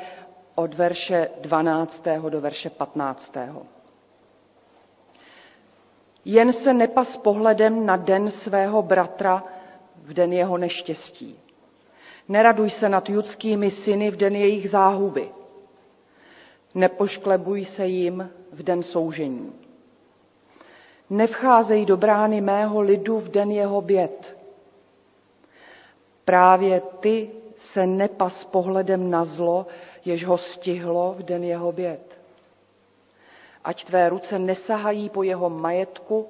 od 0.54 0.74
verše 0.74 1.28
12. 1.40 2.04
do 2.28 2.40
verše 2.40 2.70
15. 2.70 3.32
Jen 6.24 6.52
se 6.52 6.74
nepas 6.74 7.16
pohledem 7.16 7.86
na 7.86 7.96
den 7.96 8.30
svého 8.30 8.82
bratra 8.82 9.44
v 10.02 10.12
den 10.14 10.32
jeho 10.32 10.58
neštěstí. 10.58 11.38
Neraduj 12.28 12.70
se 12.70 12.88
nad 12.88 13.08
judskými 13.08 13.70
syny 13.70 14.10
v 14.10 14.16
den 14.16 14.36
jejich 14.36 14.70
záhuby. 14.70 15.28
Nepošklebuj 16.74 17.64
se 17.64 17.86
jim 17.86 18.30
v 18.52 18.62
den 18.62 18.82
soužení. 18.82 19.63
Nevcházej 21.10 21.86
do 21.86 21.96
brány 21.96 22.40
mého 22.40 22.80
lidu 22.80 23.18
v 23.18 23.28
den 23.28 23.50
jeho 23.50 23.80
běd. 23.80 24.36
Právě 26.24 26.80
ty 27.00 27.30
se 27.56 27.86
nepas 27.86 28.44
pohledem 28.44 29.10
na 29.10 29.24
zlo, 29.24 29.66
jež 30.04 30.24
ho 30.24 30.38
stihlo 30.38 31.14
v 31.18 31.22
den 31.22 31.44
jeho 31.44 31.72
běd. 31.72 32.18
Ať 33.64 33.84
tvé 33.84 34.08
ruce 34.08 34.38
nesahají 34.38 35.10
po 35.10 35.22
jeho 35.22 35.50
majetku 35.50 36.28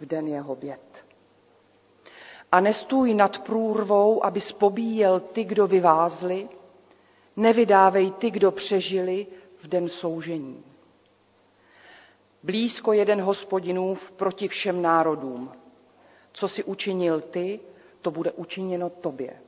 v 0.00 0.06
den 0.06 0.28
jeho 0.28 0.54
běd. 0.56 1.06
A 2.52 2.60
nestůj 2.60 3.14
nad 3.14 3.38
průrvou, 3.38 4.24
aby 4.24 4.40
spobíjel 4.40 5.20
ty, 5.20 5.44
kdo 5.44 5.66
vyvázli, 5.66 6.48
nevydávej 7.36 8.10
ty, 8.10 8.30
kdo 8.30 8.50
přežili 8.50 9.26
v 9.58 9.68
den 9.68 9.88
soužení. 9.88 10.64
Blízko 12.44 12.92
jeden 12.92 13.20
hospodinův 13.20 14.10
proti 14.12 14.48
všem 14.48 14.82
národům. 14.82 15.52
Co 16.32 16.48
si 16.48 16.64
učinil 16.64 17.20
ty, 17.20 17.60
to 18.02 18.10
bude 18.10 18.32
učiněno 18.32 18.90
tobě. 18.90 19.40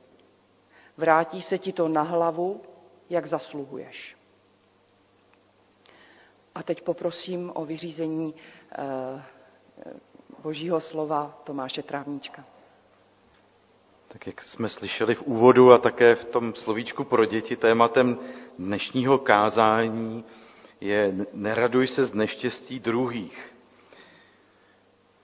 Vrátí 0.97 1.41
se 1.41 1.57
ti 1.57 1.73
to 1.73 1.87
na 1.87 2.01
hlavu, 2.01 2.61
jak 3.09 3.25
zasluhuješ. 3.25 4.17
A 6.55 6.63
teď 6.63 6.81
poprosím 6.81 7.51
o 7.55 7.65
vyřízení 7.65 8.35
eh, 8.71 9.23
božího 10.43 10.81
slova 10.81 11.41
Tomáše 11.43 11.83
Trávníčka. 11.83 12.45
Tak 14.07 14.27
jak 14.27 14.41
jsme 14.41 14.69
slyšeli 14.69 15.15
v 15.15 15.21
úvodu 15.21 15.71
a 15.71 15.77
také 15.77 16.15
v 16.15 16.25
tom 16.25 16.55
slovíčku 16.55 17.03
pro 17.03 17.25
děti, 17.25 17.55
tématem 17.55 18.19
dnešního 18.59 19.17
kázání 19.17 20.23
je 20.81 21.13
neraduj 21.33 21.87
se 21.87 22.05
z 22.05 22.13
neštěstí 22.13 22.79
druhých. 22.79 23.53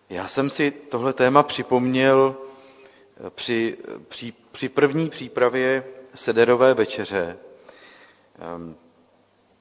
Já 0.09 0.27
jsem 0.27 0.49
si 0.49 0.71
tohle 0.71 1.13
téma 1.13 1.43
připomněl 1.43 2.35
při, 3.29 3.77
při, 4.07 4.33
při 4.51 4.69
první 4.69 5.09
přípravě 5.09 5.83
sederové 6.15 6.73
večeře. 6.73 7.37
Ehm, 8.39 8.75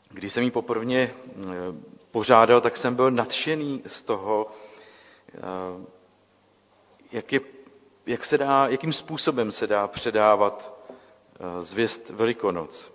když 0.09 0.33
jsem 0.33 0.43
ji 0.43 0.51
poprvně 0.51 1.15
eh, 1.29 1.45
pořádal, 2.11 2.61
tak 2.61 2.77
jsem 2.77 2.95
byl 2.95 3.11
nadšený 3.11 3.83
z 3.87 4.03
toho, 4.03 4.51
eh, 5.35 5.41
jak, 7.13 7.33
je, 7.33 7.41
jak 8.07 8.25
se 8.25 8.39
dá, 8.39 8.67
jakým 8.69 8.93
způsobem 8.93 9.53
se 9.53 9.67
dá 9.67 9.89
předávat 9.89 10.75
eh, 11.61 11.63
zvěst 11.65 12.11
Velikonoc. 12.11 12.92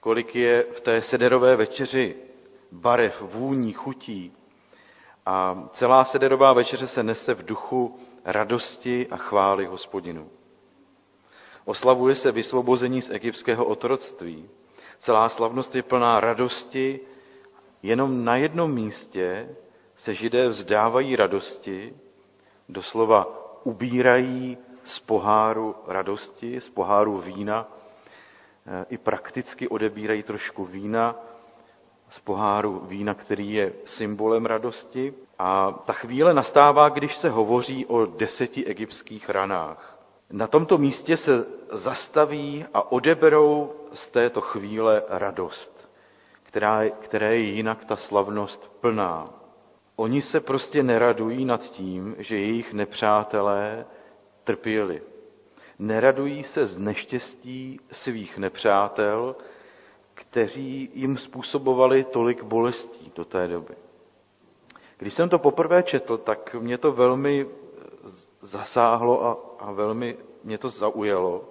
Kolik 0.00 0.36
je 0.36 0.66
v 0.72 0.80
té 0.80 1.02
sederové 1.02 1.56
večeři 1.56 2.16
barev, 2.72 3.22
vůní, 3.22 3.72
chutí. 3.72 4.32
A 5.26 5.68
celá 5.72 6.04
sederová 6.04 6.52
večeře 6.52 6.86
se 6.86 7.02
nese 7.02 7.34
v 7.34 7.44
duchu 7.44 7.98
radosti 8.24 9.06
a 9.10 9.16
chvály 9.16 9.66
hospodinu. 9.66 10.30
Oslavuje 11.64 12.14
se 12.14 12.32
vysvobození 12.32 13.02
z 13.02 13.10
egyptského 13.10 13.64
otroctví. 13.64 14.48
Celá 14.98 15.28
slavnost 15.28 15.74
je 15.74 15.82
plná 15.82 16.20
radosti. 16.20 17.00
Jenom 17.82 18.24
na 18.24 18.36
jednom 18.36 18.74
místě 18.74 19.56
se 19.96 20.14
židé 20.14 20.48
vzdávají 20.48 21.16
radosti, 21.16 21.94
doslova 22.68 23.26
ubírají 23.64 24.58
z 24.84 24.98
poháru 24.98 25.74
radosti, 25.86 26.60
z 26.60 26.68
poháru 26.68 27.18
vína, 27.18 27.68
i 28.90 28.98
prakticky 28.98 29.68
odebírají 29.68 30.22
trošku 30.22 30.64
vína 30.64 31.16
z 32.10 32.18
poháru 32.20 32.82
vína, 32.88 33.14
který 33.14 33.52
je 33.52 33.72
symbolem 33.84 34.46
radosti. 34.46 35.14
A 35.38 35.72
ta 35.84 35.92
chvíle 35.92 36.34
nastává, 36.34 36.88
když 36.88 37.16
se 37.16 37.30
hovoří 37.30 37.86
o 37.86 38.06
deseti 38.06 38.64
egyptských 38.66 39.30
ranách. 39.30 39.98
Na 40.30 40.46
tomto 40.46 40.78
místě 40.78 41.16
se 41.16 41.46
zastaví 41.72 42.64
a 42.74 42.92
odeberou 42.92 43.72
z 43.92 44.08
této 44.08 44.40
chvíle 44.40 45.02
radost, 45.08 45.90
která, 46.42 46.82
které 46.90 47.36
je 47.36 47.42
jinak 47.42 47.84
ta 47.84 47.96
slavnost 47.96 48.72
plná. 48.80 49.30
Oni 49.96 50.22
se 50.22 50.40
prostě 50.40 50.82
neradují 50.82 51.44
nad 51.44 51.62
tím, 51.62 52.14
že 52.18 52.38
jejich 52.38 52.72
nepřátelé 52.72 53.86
trpěli. 54.44 55.02
Neradují 55.80 56.44
se 56.44 56.66
z 56.66 56.78
neštěstí 56.78 57.80
svých 57.92 58.38
nepřátel, 58.38 59.36
kteří 60.14 60.90
jim 60.94 61.16
způsobovali 61.16 62.04
tolik 62.04 62.42
bolestí 62.42 63.12
do 63.16 63.24
té 63.24 63.48
doby. 63.48 63.74
Když 64.98 65.14
jsem 65.14 65.28
to 65.28 65.38
poprvé 65.38 65.82
četl, 65.82 66.18
tak 66.18 66.54
mě 66.54 66.78
to 66.78 66.92
velmi 66.92 67.46
zasáhlo 68.40 69.24
a, 69.24 69.38
a 69.58 69.72
velmi 69.72 70.16
mě 70.44 70.58
to 70.58 70.68
zaujalo. 70.68 71.44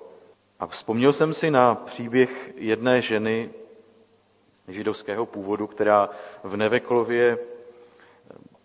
A 0.59 0.67
vzpomněl 0.67 1.13
jsem 1.13 1.33
si 1.33 1.51
na 1.51 1.75
příběh 1.75 2.51
jedné 2.55 3.01
ženy 3.01 3.49
židovského 4.67 5.25
původu, 5.25 5.67
která 5.67 6.09
v 6.43 6.57
Neveklově 6.57 7.37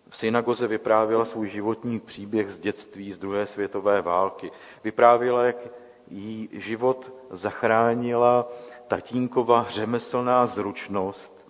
v 0.09 0.17
synagoze 0.17 0.67
vyprávěla 0.67 1.25
svůj 1.25 1.47
životní 1.47 1.99
příběh 1.99 2.51
z 2.51 2.59
dětství 2.59 3.13
z 3.13 3.17
druhé 3.17 3.47
světové 3.47 4.01
války. 4.01 4.51
Vyprávěla, 4.83 5.43
jak 5.43 5.55
jí 6.07 6.49
život 6.51 7.13
zachránila 7.29 8.49
tatínkova 8.87 9.65
řemeslná 9.69 10.45
zručnost 10.45 11.47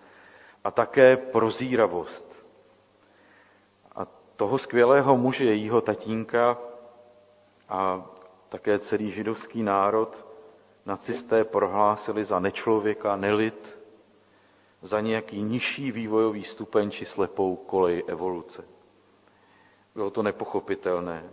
a 0.63 0.71
také 0.71 1.17
prozíravost. 1.17 2.45
A 3.95 4.07
toho 4.35 4.57
skvělého 4.57 5.17
muže, 5.17 5.45
jejího 5.45 5.81
tatínka 5.81 6.57
a 7.69 8.05
také 8.49 8.79
celý 8.79 9.11
židovský 9.11 9.63
národ 9.63 10.25
nacisté 10.85 11.43
prohlásili 11.43 12.25
za 12.25 12.39
nečlověka, 12.39 13.15
nelid, 13.15 13.79
za 14.85 15.01
nějaký 15.01 15.41
nižší 15.41 15.91
vývojový 15.91 16.43
stupeň 16.43 16.91
či 16.91 17.05
slepou 17.05 17.55
kolej 17.55 18.03
evoluce. 18.07 18.63
Bylo 19.95 20.09
to 20.09 20.23
nepochopitelné. 20.23 21.23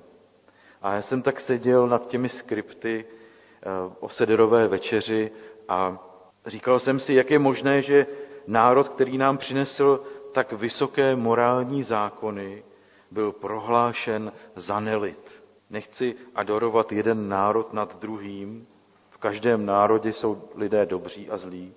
A 0.82 0.94
já 0.94 1.02
jsem 1.02 1.22
tak 1.22 1.40
seděl 1.40 1.88
nad 1.88 2.06
těmi 2.06 2.28
skripty 2.28 3.04
eh, 3.04 3.66
o 4.00 4.08
sederové 4.08 4.68
večeři 4.68 5.30
a 5.68 6.08
říkal 6.46 6.80
jsem 6.80 7.00
si, 7.00 7.14
jak 7.14 7.30
je 7.30 7.38
možné, 7.38 7.82
že 7.82 8.06
národ, 8.46 8.88
který 8.88 9.18
nám 9.18 9.38
přinesl 9.38 10.00
tak 10.32 10.52
vysoké 10.52 11.16
morální 11.16 11.82
zákony, 11.82 12.64
byl 13.10 13.32
prohlášen 13.32 14.32
za 14.56 14.80
nelit. 14.80 15.42
Nechci 15.70 16.14
adorovat 16.34 16.92
jeden 16.92 17.28
národ 17.28 17.72
nad 17.72 18.00
druhým. 18.00 18.66
V 19.10 19.18
každém 19.18 19.66
národě 19.66 20.12
jsou 20.12 20.48
lidé 20.54 20.86
dobří 20.86 21.30
a 21.30 21.38
zlí. 21.38 21.74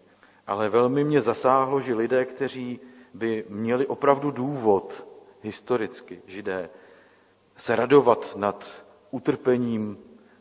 Ale 0.48 0.70
velmi 0.70 1.04
mě 1.04 1.22
zasáhlo, 1.22 1.82
že 1.82 1.96
lidé, 1.96 2.26
kteří 2.26 2.80
by 3.14 3.46
měli 3.50 3.88
opravdu 3.88 4.32
důvod 4.32 5.08
historicky, 5.42 6.22
židé, 6.28 6.70
se 7.58 7.76
radovat 7.76 8.36
nad 8.36 8.66
utrpením 9.12 9.98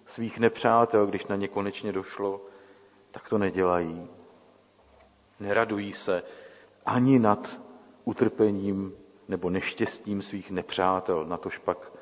svých 0.07 0.39
nepřátel, 0.39 1.07
když 1.07 1.27
na 1.27 1.37
ně 1.37 1.49
konečně 1.49 1.93
došlo, 1.93 2.41
tak 3.11 3.29
to 3.29 3.39
nedělají. 3.39 4.09
Neradují 5.41 5.93
se 5.93 6.23
ani 6.87 7.19
nad 7.19 7.61
utrpením 8.05 8.95
nebo 9.29 9.51
neštěstím 9.51 10.23
svých 10.23 10.51
nepřátel, 10.51 11.25
na 11.25 11.37
tož 11.37 11.59
pak 11.59 11.93
eh, 11.93 11.97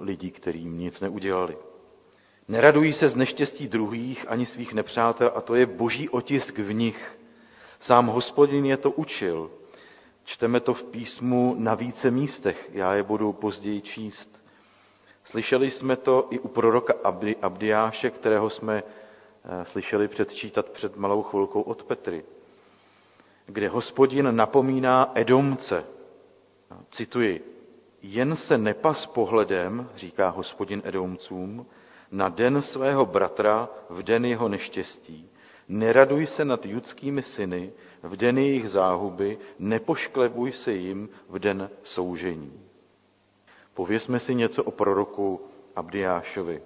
lidí, 0.00 0.30
kterým 0.30 0.78
nic 0.78 1.00
neudělali. 1.00 1.56
Neradují 2.50 2.92
se 2.92 3.08
z 3.08 3.16
neštěstí 3.16 3.68
druhých 3.68 4.24
ani 4.28 4.46
svých 4.46 4.74
nepřátel 4.74 5.32
a 5.34 5.40
to 5.40 5.54
je 5.54 5.66
boží 5.66 6.08
otisk 6.08 6.58
v 6.58 6.72
nich. 6.72 7.18
Sám 7.80 8.06
hospodin 8.06 8.66
je 8.66 8.76
to 8.76 8.90
učil. 8.90 9.50
Čteme 10.24 10.60
to 10.60 10.74
v 10.74 10.84
písmu 10.84 11.54
na 11.58 11.74
více 11.74 12.10
místech, 12.10 12.70
já 12.72 12.94
je 12.94 13.02
budu 13.02 13.32
později 13.32 13.80
číst. 13.80 14.42
Slyšeli 15.24 15.70
jsme 15.70 15.96
to 15.96 16.26
i 16.30 16.38
u 16.38 16.48
proroka 16.48 16.94
Abdiáše, 17.42 18.10
kterého 18.10 18.50
jsme 18.50 18.82
Eh, 19.44 19.64
slyšeli 19.64 20.08
předčítat 20.08 20.68
před 20.68 20.96
malou 20.96 21.22
chvilkou 21.22 21.60
od 21.60 21.82
Petry, 21.82 22.24
kde 23.46 23.68
hospodin 23.68 24.36
napomíná 24.36 25.12
Edomce, 25.14 25.84
Cituji, 26.90 27.56
jen 28.02 28.36
se 28.36 28.58
nepas 28.58 29.06
pohledem, 29.06 29.90
říká 29.96 30.28
hospodin 30.28 30.82
Edomcům, 30.84 31.66
na 32.10 32.28
den 32.28 32.62
svého 32.62 33.06
bratra 33.06 33.68
v 33.90 34.02
den 34.02 34.24
jeho 34.24 34.48
neštěstí. 34.48 35.30
Neraduj 35.68 36.26
se 36.26 36.44
nad 36.44 36.66
judskými 36.66 37.22
syny 37.22 37.72
v 38.02 38.16
den 38.16 38.38
jejich 38.38 38.70
záhuby, 38.70 39.38
nepošklebuj 39.58 40.52
se 40.52 40.72
jim 40.72 41.08
v 41.28 41.38
den 41.38 41.70
soužení. 41.82 42.60
Povězme 43.74 44.20
si 44.20 44.34
něco 44.34 44.64
o 44.64 44.70
proroku 44.70 45.40
Abdiášovi. 45.76 46.62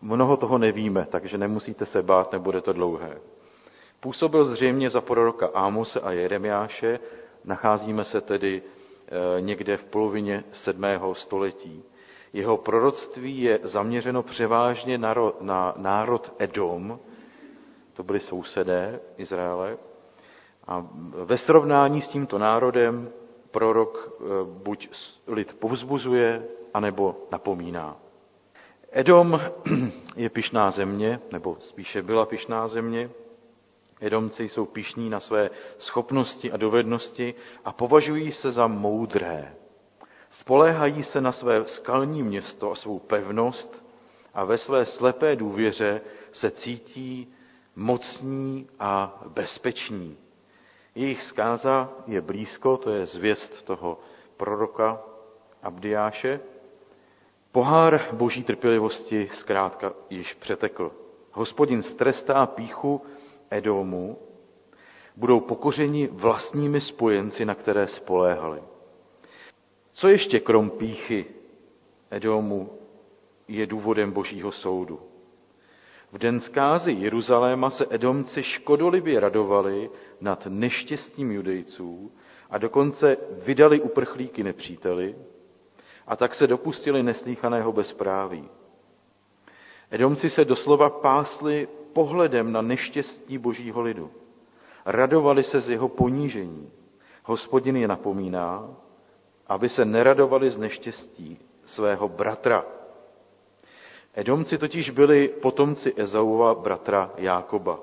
Mnoho 0.00 0.36
toho 0.36 0.58
nevíme, 0.58 1.06
takže 1.10 1.38
nemusíte 1.38 1.86
se 1.86 2.02
bát, 2.02 2.32
nebude 2.32 2.60
to 2.60 2.72
dlouhé. 2.72 3.18
Působil 4.00 4.44
zřejmě 4.44 4.90
za 4.90 5.00
proroka 5.00 5.46
Ámose 5.54 6.00
a 6.00 6.12
Jeremiáše, 6.12 7.00
nacházíme 7.44 8.04
se 8.04 8.20
tedy 8.20 8.62
eh, 9.06 9.40
někde 9.40 9.76
v 9.76 9.86
polovině 9.86 10.44
sedmého 10.52 11.14
století. 11.14 11.82
Jeho 12.32 12.56
proroctví 12.56 13.40
je 13.40 13.60
zaměřeno 13.62 14.22
převážně 14.22 14.98
na, 14.98 15.14
na 15.40 15.74
národ 15.76 16.32
Edom, 16.38 16.98
to 17.92 18.02
byli 18.02 18.20
sousedé 18.20 19.00
Izraele, 19.16 19.78
a 20.66 20.86
ve 21.24 21.38
srovnání 21.38 22.02
s 22.02 22.08
tímto 22.08 22.38
národem 22.38 23.10
prorok 23.50 24.12
eh, 24.20 24.24
buď 24.44 24.88
lid 25.26 25.56
povzbuzuje, 25.58 26.44
anebo 26.74 27.16
napomíná. 27.32 27.96
Edom 28.90 29.40
je 30.16 30.30
pišná 30.30 30.70
země, 30.70 31.20
nebo 31.32 31.56
spíše 31.60 32.02
byla 32.02 32.26
pišná 32.26 32.68
země. 32.68 33.10
Edomci 34.00 34.48
jsou 34.48 34.66
pišní 34.66 35.10
na 35.10 35.20
své 35.20 35.50
schopnosti 35.78 36.52
a 36.52 36.56
dovednosti 36.56 37.34
a 37.64 37.72
považují 37.72 38.32
se 38.32 38.52
za 38.52 38.66
moudré. 38.66 39.54
Spoléhají 40.30 41.02
se 41.02 41.20
na 41.20 41.32
své 41.32 41.66
skalní 41.66 42.22
město 42.22 42.72
a 42.72 42.74
svou 42.74 42.98
pevnost 42.98 43.84
a 44.34 44.44
ve 44.44 44.58
své 44.58 44.86
slepé 44.86 45.36
důvěře 45.36 46.00
se 46.32 46.50
cítí 46.50 47.34
mocní 47.76 48.68
a 48.80 49.22
bezpeční. 49.26 50.16
Jejich 50.94 51.22
zkáza 51.22 51.92
je 52.06 52.20
blízko, 52.20 52.76
to 52.76 52.90
je 52.90 53.06
zvěst 53.06 53.62
toho 53.62 54.00
proroka 54.36 55.00
Abdiáše. 55.62 56.40
Pohár 57.52 58.08
boží 58.12 58.44
trpělivosti 58.44 59.30
zkrátka 59.32 59.92
již 60.10 60.34
přetekl. 60.34 60.92
Hospodin 61.32 61.82
strestá 61.82 62.46
píchu 62.46 63.02
Edomu, 63.50 64.18
budou 65.16 65.40
pokořeni 65.40 66.06
vlastními 66.06 66.80
spojenci, 66.80 67.44
na 67.44 67.54
které 67.54 67.86
spoléhali. 67.86 68.62
Co 69.98 70.08
ještě 70.08 70.40
krom 70.40 70.70
píchy 70.70 71.26
Edomu 72.10 72.78
je 73.48 73.66
důvodem 73.66 74.12
božího 74.12 74.52
soudu? 74.52 75.00
V 76.12 76.18
den 76.18 76.40
zkázy 76.40 76.92
Jeruzaléma 76.92 77.70
se 77.70 77.86
Edomci 77.90 78.42
škodolivě 78.42 79.20
radovali 79.20 79.90
nad 80.20 80.46
neštěstím 80.46 81.32
judejců 81.32 82.12
a 82.50 82.58
dokonce 82.58 83.16
vydali 83.30 83.80
uprchlíky 83.80 84.42
nepříteli 84.42 85.16
a 86.06 86.16
tak 86.16 86.34
se 86.34 86.46
dopustili 86.46 87.02
neslíchaného 87.02 87.72
bezpráví. 87.72 88.48
Edomci 89.90 90.30
se 90.30 90.44
doslova 90.44 90.90
pásli 90.90 91.68
pohledem 91.92 92.52
na 92.52 92.62
neštěstí 92.62 93.38
božího 93.38 93.80
lidu. 93.80 94.10
Radovali 94.86 95.44
se 95.44 95.60
z 95.60 95.68
jeho 95.68 95.88
ponížení. 95.88 96.70
Hospodin 97.24 97.76
je 97.76 97.88
napomíná, 97.88 98.76
aby 99.48 99.68
se 99.68 99.84
neradovali 99.84 100.50
z 100.50 100.58
neštěstí 100.58 101.38
svého 101.66 102.08
bratra, 102.08 102.64
Edomci 104.14 104.58
totiž 104.58 104.90
byli 104.90 105.28
potomci 105.28 105.92
Ezauva 105.96 106.54
bratra 106.54 107.10
Jákoba. 107.16 107.80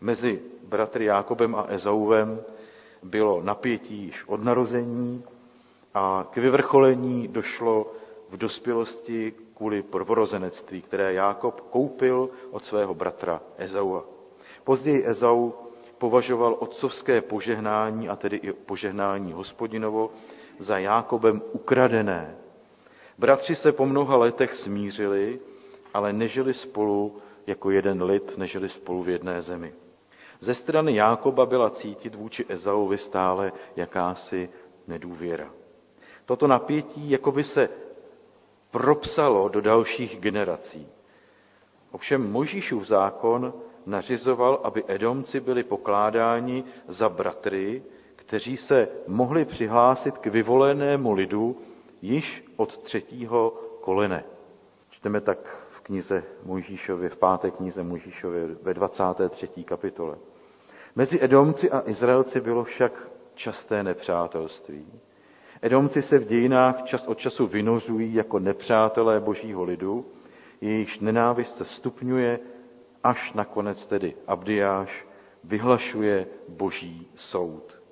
Mezi 0.00 0.40
bratry 0.62 1.04
Jákobem 1.04 1.54
a 1.54 1.64
Ezauvem 1.68 2.42
bylo 3.02 3.42
napětí 3.42 3.94
již 3.96 4.24
od 4.28 4.44
narození 4.44 5.24
a 5.94 6.26
k 6.30 6.36
vyvrcholení 6.36 7.28
došlo 7.28 7.92
v 8.30 8.36
dospělosti 8.36 9.32
kvůli 9.56 9.82
prvorozenectví, 9.82 10.82
které 10.82 11.12
Jákob 11.14 11.60
koupil 11.60 12.30
od 12.50 12.64
svého 12.64 12.94
bratra 12.94 13.40
Ezaua. 13.58 14.04
Později 14.64 15.06
Ezau 15.06 15.52
považoval 15.98 16.56
otcovské 16.60 17.20
požehnání, 17.20 18.08
a 18.08 18.16
tedy 18.16 18.36
i 18.36 18.52
požehnání 18.52 19.32
hospodinovo, 19.32 20.10
za 20.58 20.78
Jákobem 20.78 21.42
ukradené. 21.52 22.36
Bratři 23.18 23.56
se 23.56 23.72
po 23.72 23.86
mnoha 23.86 24.16
letech 24.16 24.56
smířili 24.56 25.40
ale 25.94 26.12
nežili 26.12 26.54
spolu 26.54 27.16
jako 27.46 27.70
jeden 27.70 28.02
lid, 28.02 28.38
nežili 28.38 28.68
spolu 28.68 29.02
v 29.02 29.08
jedné 29.08 29.42
zemi. 29.42 29.74
Ze 30.40 30.54
strany 30.54 30.94
Jákoba 30.94 31.46
byla 31.46 31.70
cítit 31.70 32.14
vůči 32.14 32.44
Ezauvi 32.48 32.98
stále 32.98 33.52
jakási 33.76 34.48
nedůvěra. 34.86 35.50
Toto 36.26 36.46
napětí 36.46 37.10
jako 37.10 37.32
by 37.32 37.44
se 37.44 37.68
propsalo 38.70 39.48
do 39.48 39.60
dalších 39.60 40.18
generací. 40.20 40.88
Ovšem 41.92 42.32
Možíšův 42.32 42.86
zákon 42.86 43.54
nařizoval, 43.86 44.60
aby 44.62 44.84
Edomci 44.86 45.40
byli 45.40 45.62
pokládáni 45.64 46.64
za 46.88 47.08
bratry, 47.08 47.82
kteří 48.26 48.56
se 48.56 48.88
mohli 49.06 49.44
přihlásit 49.44 50.18
k 50.18 50.26
vyvolenému 50.26 51.12
lidu 51.12 51.56
již 52.02 52.44
od 52.56 52.78
třetího 52.78 53.50
kolene. 53.80 54.24
Čteme 54.88 55.20
tak 55.20 55.64
knize 55.82 56.24
Mojžíšově, 56.44 57.08
v 57.08 57.16
páté 57.16 57.50
knize 57.50 57.82
Mojžíšově 57.82 58.46
ve 58.62 58.74
23. 58.74 59.48
kapitole. 59.64 60.16
Mezi 60.96 61.18
Edomci 61.22 61.70
a 61.70 61.82
Izraelci 61.86 62.40
bylo 62.40 62.64
však 62.64 63.08
časté 63.34 63.82
nepřátelství. 63.82 64.86
Edomci 65.62 66.02
se 66.02 66.18
v 66.18 66.26
dějinách 66.26 66.82
čas 66.82 67.06
od 67.06 67.18
času 67.18 67.46
vynořují 67.46 68.14
jako 68.14 68.38
nepřátelé 68.38 69.20
božího 69.20 69.64
lidu, 69.64 70.06
jejichž 70.60 70.98
nenávist 70.98 71.56
se 71.56 71.64
stupňuje, 71.64 72.38
až 73.04 73.32
nakonec 73.32 73.86
tedy 73.86 74.14
Abdiáš 74.26 75.06
vyhlašuje 75.44 76.26
boží 76.48 77.08
soud. 77.14 77.83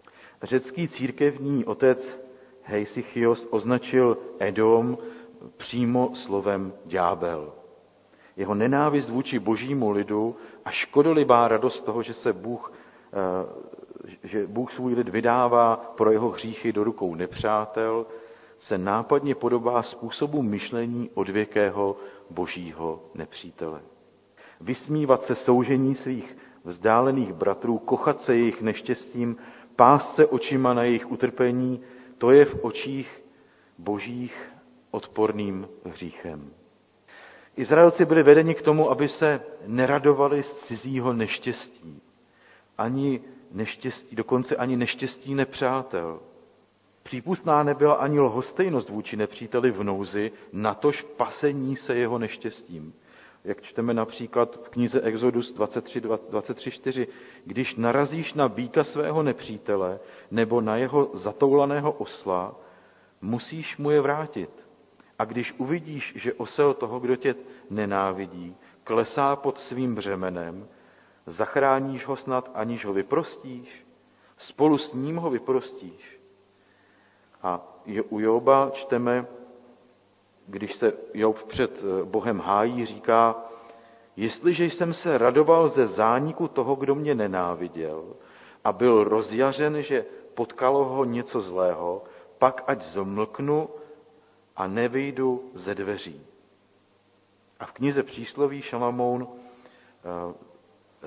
Řecký 0.43 0.89
církevní 0.89 1.65
otec 1.65 2.21
Heisichios 2.63 3.47
označil 3.51 4.19
Edom 4.39 4.99
přímo 5.57 6.11
slovem 6.15 6.73
ďábel 6.85 7.53
jeho 8.37 8.55
nenávist 8.55 9.09
vůči 9.09 9.39
božímu 9.39 9.91
lidu 9.91 10.37
a 10.65 10.71
škodolibá 10.71 11.49
radost 11.49 11.81
toho, 11.83 12.03
že 12.03 12.15
se 12.15 12.33
Bůh, 12.33 12.73
eh, 13.13 14.17
že 14.23 14.47
Bůh 14.47 14.73
svůj 14.73 14.95
lid 14.95 15.09
vydává 15.09 15.77
pro 15.97 16.11
jeho 16.11 16.29
hříchy 16.29 16.73
do 16.73 16.85
rukou 16.85 17.15
nepřátel, 17.15 18.07
se 18.59 18.79
nápadně 18.79 19.35
podobá 19.35 19.83
způsobu 19.83 20.43
myšlení 20.43 21.11
odvěkého 21.15 21.97
božího 22.31 23.03
nepřítele. 23.15 23.81
Vysmívat 24.61 25.25
se 25.25 25.35
soužení 25.35 25.95
svých 25.95 26.37
vzdálených 26.65 27.33
bratrů, 27.33 27.79
kochat 27.79 28.23
se 28.23 28.37
jejich 28.37 28.63
neštěstím, 28.63 29.37
pást 29.77 30.15
se 30.15 30.27
očima 30.27 30.75
na 30.75 30.83
jejich 30.83 31.11
utrpení, 31.11 31.81
to 32.19 32.31
je 32.31 32.45
v 32.45 32.65
očích 32.65 33.23
božích 33.79 34.53
odporným 34.91 35.69
hříchem. 35.85 36.51
Izraelci 37.57 38.05
byli 38.05 38.23
vedeni 38.23 38.55
k 38.55 38.63
tomu, 38.63 38.91
aby 38.91 39.09
se 39.09 39.41
neradovali 39.67 40.43
z 40.43 40.53
cizího 40.53 41.13
neštěstí. 41.13 42.03
Ani 42.79 43.21
neštěstí, 43.51 44.17
dokonce 44.17 44.57
ani 44.57 44.77
neštěstí 44.77 45.35
nepřátel. 45.35 46.21
Přípustná 47.03 47.63
nebyla 47.63 47.95
ani 47.95 48.21
lhostejnost 48.21 48.89
vůči 48.89 49.17
nepříteli 49.17 49.71
v 49.71 49.83
nouzi, 49.85 50.33
natož 50.53 51.03
pasení 51.03 51.77
se 51.77 51.95
jeho 51.95 52.19
neštěstím. 52.19 52.95
Jak 53.45 53.61
čteme 53.61 53.95
například 53.95 54.57
v 54.65 54.69
knize 54.69 55.01
Exodus 55.01 55.57
23.4, 55.57 57.07
když 57.45 57.77
narazíš 57.77 58.35
na 58.35 58.49
býka 58.49 58.85
svého 58.85 59.23
nepřítele 59.23 60.01
nebo 60.31 60.61
na 60.61 60.77
jeho 60.77 61.11
zatoulaného 61.15 61.93
osla, 61.93 62.55
musíš 63.21 63.77
mu 63.77 63.91
je 63.91 64.01
vrátit. 64.01 64.69
A 65.19 65.25
když 65.25 65.55
uvidíš, 65.59 66.13
že 66.17 66.35
osel 66.35 66.75
toho, 66.75 67.01
kdo 67.01 67.17
tě 67.17 67.35
nenávidí, 67.71 68.57
klesá 68.85 69.37
pod 69.37 69.59
svým 69.59 69.95
břemenem, 69.95 70.69
zachráníš 71.27 72.07
ho 72.07 72.17
snad, 72.17 72.51
aniž 72.55 72.85
ho 72.85 72.93
vyprostíš? 72.93 73.87
Spolu 74.37 74.79
s 74.79 74.93
ním 74.93 75.17
ho 75.17 75.31
vyprostíš. 75.31 76.21
A 77.43 77.79
u 78.09 78.21
Joba 78.21 78.71
čteme, 78.71 79.27
když 80.47 80.75
se 80.75 80.93
Job 81.15 81.45
před 81.45 81.85
eh, 81.85 82.05
Bohem 82.05 82.41
hájí, 82.41 82.85
říká, 82.87 83.45
jestliže 84.17 84.65
jsem 84.65 84.93
se 84.93 85.19
radoval 85.19 85.69
ze 85.69 85.87
zániku 85.87 86.49
toho, 86.49 86.75
kdo 86.75 86.95
mě 86.95 87.15
nenáviděl 87.15 88.05
a 88.65 88.73
byl 88.73 89.05
rozjařen, 89.05 89.83
že 89.83 90.05
potkalo 90.35 90.85
ho 90.85 91.05
něco 91.05 91.41
zlého, 91.41 92.05
pak 92.39 92.65
ať 92.67 92.85
zomlknu 92.85 93.69
a 94.57 94.67
nevyjdu 94.67 95.51
ze 95.55 95.75
dveří. 95.75 96.27
A 97.61 97.67
v 97.67 97.73
knize 97.73 98.03
přísloví 98.03 98.63
Šalamoun 98.63 99.29
eh, 99.29 100.35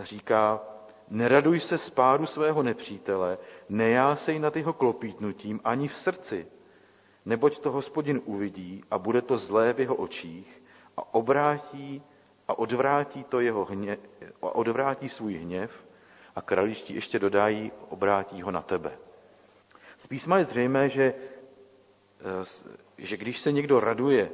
říká, 0.03 0.61
neraduj 1.09 1.59
se 1.59 1.77
z 1.77 1.89
pádu 1.89 2.25
svého 2.25 2.63
nepřítele, 2.63 3.37
nejásej 3.69 4.39
nad 4.39 4.55
jeho 4.55 4.73
klopítnutím 4.73 5.59
ani 5.63 5.87
v 5.87 5.97
srdci, 5.97 6.47
neboť 7.25 7.59
to 7.59 7.71
hospodin 7.71 8.21
uvidí 8.25 8.83
a 8.91 8.97
bude 8.97 9.21
to 9.21 9.37
zlé 9.37 9.73
v 9.73 9.79
jeho 9.79 9.95
očích 9.95 10.63
a 10.97 11.13
obrátí 11.13 12.01
a 12.47 12.59
odvrátí 12.59 13.23
to 13.23 13.39
jeho 13.39 13.65
hně, 13.65 13.97
a 14.41 14.55
odvrátí 14.55 15.09
svůj 15.09 15.33
hněv 15.33 15.71
a 16.35 16.41
kraličtí 16.41 16.95
ještě 16.95 17.19
dodají, 17.19 17.71
obrátí 17.89 18.41
ho 18.41 18.51
na 18.51 18.61
tebe. 18.61 18.97
Z 19.97 20.07
písma 20.07 20.37
je 20.37 20.45
zřejmé, 20.45 20.89
že, 20.89 21.13
eh, 22.19 22.73
že 22.97 23.17
když 23.17 23.39
se 23.39 23.51
někdo 23.51 23.79
raduje 23.79 24.31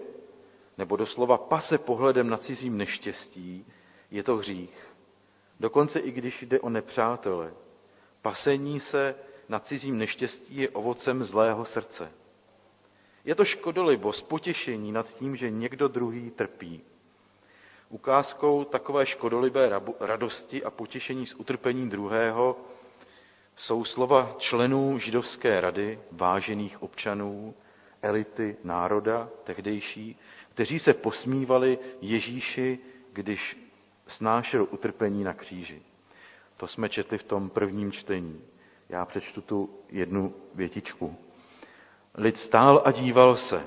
nebo 0.78 0.96
doslova 0.96 1.38
pase 1.38 1.78
pohledem 1.78 2.30
na 2.30 2.38
cizím 2.38 2.78
neštěstí, 2.78 3.66
je 4.12 4.24
to 4.24 4.38
hřích. 4.38 4.88
Dokonce 5.60 6.00
i 6.00 6.12
když 6.12 6.44
jde 6.44 6.60
o 6.60 6.70
nepřátele. 6.70 7.54
Pasení 8.22 8.80
se 8.80 9.16
na 9.50 9.60
cizím 9.60 9.98
neštěstí 9.98 10.58
je 10.58 10.70
ovocem 10.70 11.24
zlého 11.24 11.66
srdce. 11.66 12.12
Je 13.26 13.36
to 13.36 13.46
škodolibost, 13.46 14.28
potěšení 14.28 14.92
nad 14.92 15.08
tím, 15.14 15.36
že 15.36 15.50
někdo 15.50 15.88
druhý 15.88 16.32
trpí. 16.32 16.82
Ukázkou 17.90 18.64
takové 18.64 19.06
škodolibé 19.06 19.70
radosti 20.00 20.64
a 20.64 20.70
potěšení 20.72 21.28
z 21.28 21.34
utrpení 21.36 21.90
druhého 21.90 22.58
jsou 23.56 23.86
slova 23.86 24.36
členů 24.38 25.00
židovské 25.00 25.62
rady, 25.62 26.00
vážených 26.12 26.84
občanů, 26.84 27.54
elity 28.02 28.58
národa 28.64 29.30
tehdejší, 29.44 30.20
kteří 30.54 30.80
se 30.80 30.94
posmívali 30.94 31.80
Ježíši, 32.02 32.80
když 33.14 33.58
snášel 34.08 34.68
utrpení 34.72 35.24
na 35.24 35.34
kříži. 35.34 35.82
To 36.58 36.68
jsme 36.68 36.90
četli 36.90 37.18
v 37.18 37.24
tom 37.24 37.50
prvním 37.50 37.92
čtení. 37.92 38.42
Já 38.90 39.06
přečtu 39.06 39.42
tu 39.42 39.70
jednu 39.90 40.34
větičku. 40.56 41.16
Lid 42.18 42.38
stál 42.40 42.82
a 42.86 42.92
díval 42.92 43.38
se. 43.38 43.64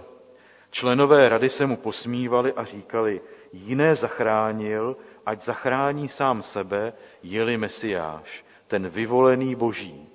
Členové 0.71 1.29
rady 1.29 1.51
se 1.51 1.67
mu 1.67 1.77
posmívali 1.77 2.53
a 2.53 2.65
říkali, 2.65 3.21
jiné 3.53 3.97
zachránil, 3.97 4.97
ať 5.27 5.43
zachrání 5.43 6.09
sám 6.09 6.43
sebe, 6.43 6.93
jeli 7.23 7.57
Mesiáš, 7.57 8.45
ten 8.67 8.89
vyvolený 8.89 9.55
boží. 9.55 10.09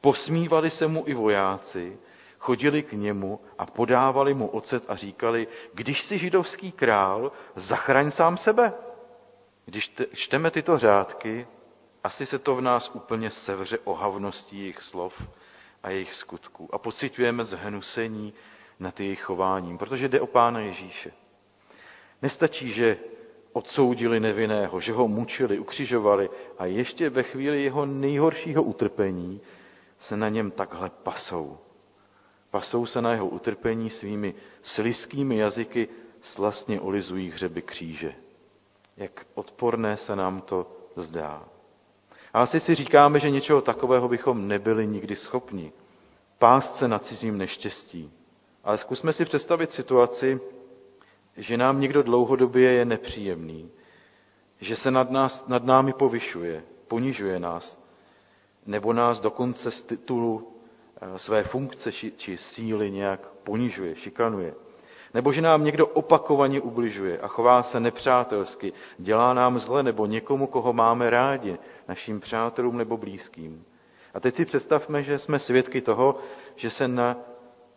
Posmívali 0.00 0.70
se 0.70 0.86
mu 0.86 1.02
i 1.06 1.14
vojáci, 1.14 1.98
chodili 2.38 2.82
k 2.82 2.92
němu 2.92 3.40
a 3.58 3.66
podávali 3.66 4.34
mu 4.34 4.46
ocet 4.46 4.84
a 4.88 4.96
říkali, 4.96 5.48
když 5.74 6.02
jsi 6.02 6.18
židovský 6.18 6.72
král, 6.72 7.32
zachraň 7.56 8.10
sám 8.10 8.36
sebe. 8.36 8.72
Když 9.64 9.94
čteme 10.12 10.50
tyto 10.50 10.78
řádky, 10.78 11.46
asi 12.04 12.26
se 12.26 12.38
to 12.38 12.54
v 12.54 12.60
nás 12.60 12.90
úplně 12.94 13.30
sevře 13.30 13.78
ohavností 13.84 14.58
jejich 14.58 14.82
slov 14.82 15.28
a 15.82 15.90
jejich 15.90 16.14
skutků 16.14 16.68
a 16.72 16.78
pocitujeme 16.78 17.44
zhnusení 17.44 18.34
nad 18.80 19.00
jejich 19.00 19.22
chováním, 19.22 19.78
protože 19.78 20.08
jde 20.08 20.20
o 20.20 20.26
Pána 20.26 20.60
Ježíše. 20.60 21.12
Nestačí, 22.22 22.72
že 22.72 22.98
odsoudili 23.52 24.20
nevinného, 24.20 24.80
že 24.80 24.92
ho 24.92 25.08
mučili, 25.08 25.58
ukřižovali 25.58 26.30
a 26.58 26.66
ještě 26.66 27.10
ve 27.10 27.22
chvíli 27.22 27.62
jeho 27.62 27.86
nejhoršího 27.86 28.62
utrpení 28.62 29.40
se 29.98 30.16
na 30.16 30.28
něm 30.28 30.50
takhle 30.50 30.90
pasou. 30.90 31.58
Pasou 32.50 32.86
se 32.86 33.02
na 33.02 33.12
jeho 33.12 33.28
utrpení 33.28 33.90
svými 33.90 34.34
sliskými 34.62 35.36
jazyky, 35.36 35.88
slastně 36.20 36.80
olizují 36.80 37.30
hřeby 37.30 37.62
kříže. 37.62 38.14
Jak 38.96 39.26
odporné 39.34 39.96
se 39.96 40.16
nám 40.16 40.40
to 40.40 40.76
zdá. 40.96 41.48
A 42.32 42.42
asi 42.42 42.60
si 42.60 42.74
říkáme, 42.74 43.20
že 43.20 43.30
něčeho 43.30 43.60
takového 43.60 44.08
bychom 44.08 44.48
nebyli 44.48 44.86
nikdy 44.86 45.16
schopni. 45.16 45.72
Pást 46.38 46.74
se 46.76 46.88
na 46.88 46.98
cizím 46.98 47.38
neštěstí. 47.38 48.10
Ale 48.64 48.78
zkusme 48.78 49.12
si 49.12 49.24
představit 49.24 49.72
situaci, 49.72 50.40
že 51.36 51.56
nám 51.56 51.80
někdo 51.80 52.02
dlouhodobě 52.02 52.72
je 52.72 52.84
nepříjemný, 52.84 53.70
že 54.60 54.76
se 54.76 54.90
nad, 54.90 55.10
nás, 55.10 55.46
nad 55.46 55.64
námi 55.64 55.92
povyšuje, 55.92 56.64
ponižuje 56.88 57.40
nás, 57.40 57.82
nebo 58.66 58.92
nás 58.92 59.20
dokonce 59.20 59.70
z 59.70 59.82
titulu 59.82 60.52
eh, 61.00 61.18
své 61.18 61.44
funkce 61.44 61.92
či, 61.92 62.12
či 62.16 62.36
síly 62.38 62.90
nějak 62.90 63.26
ponižuje, 63.42 63.96
šikanuje. 63.96 64.54
Nebo 65.14 65.32
že 65.32 65.42
nám 65.42 65.64
někdo 65.64 65.86
opakovaně 65.86 66.60
ubližuje 66.60 67.18
a 67.18 67.28
chová 67.28 67.62
se 67.62 67.80
nepřátelsky, 67.80 68.72
dělá 68.98 69.34
nám 69.34 69.58
zle 69.58 69.82
nebo 69.82 70.06
někomu, 70.06 70.46
koho 70.46 70.72
máme 70.72 71.10
rádi, 71.10 71.58
našim 71.88 72.20
přátelům 72.20 72.78
nebo 72.78 72.96
blízkým. 72.96 73.64
A 74.14 74.20
teď 74.20 74.34
si 74.34 74.44
představme, 74.44 75.02
že 75.02 75.18
jsme 75.18 75.38
svědky 75.38 75.80
toho, 75.80 76.18
že, 76.56 76.70
se 76.70 76.88
na, 76.88 77.16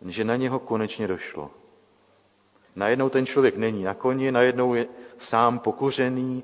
že 0.06 0.24
na 0.24 0.36
něho 0.36 0.60
konečně 0.60 1.08
došlo. 1.08 1.52
Najednou 2.76 3.10
ten 3.10 3.26
člověk 3.26 3.58
není 3.58 3.84
na 3.84 3.94
koni, 3.94 4.32
najednou 4.32 4.74
je 4.74 4.88
sám 5.18 5.60
pokořený 5.60 6.44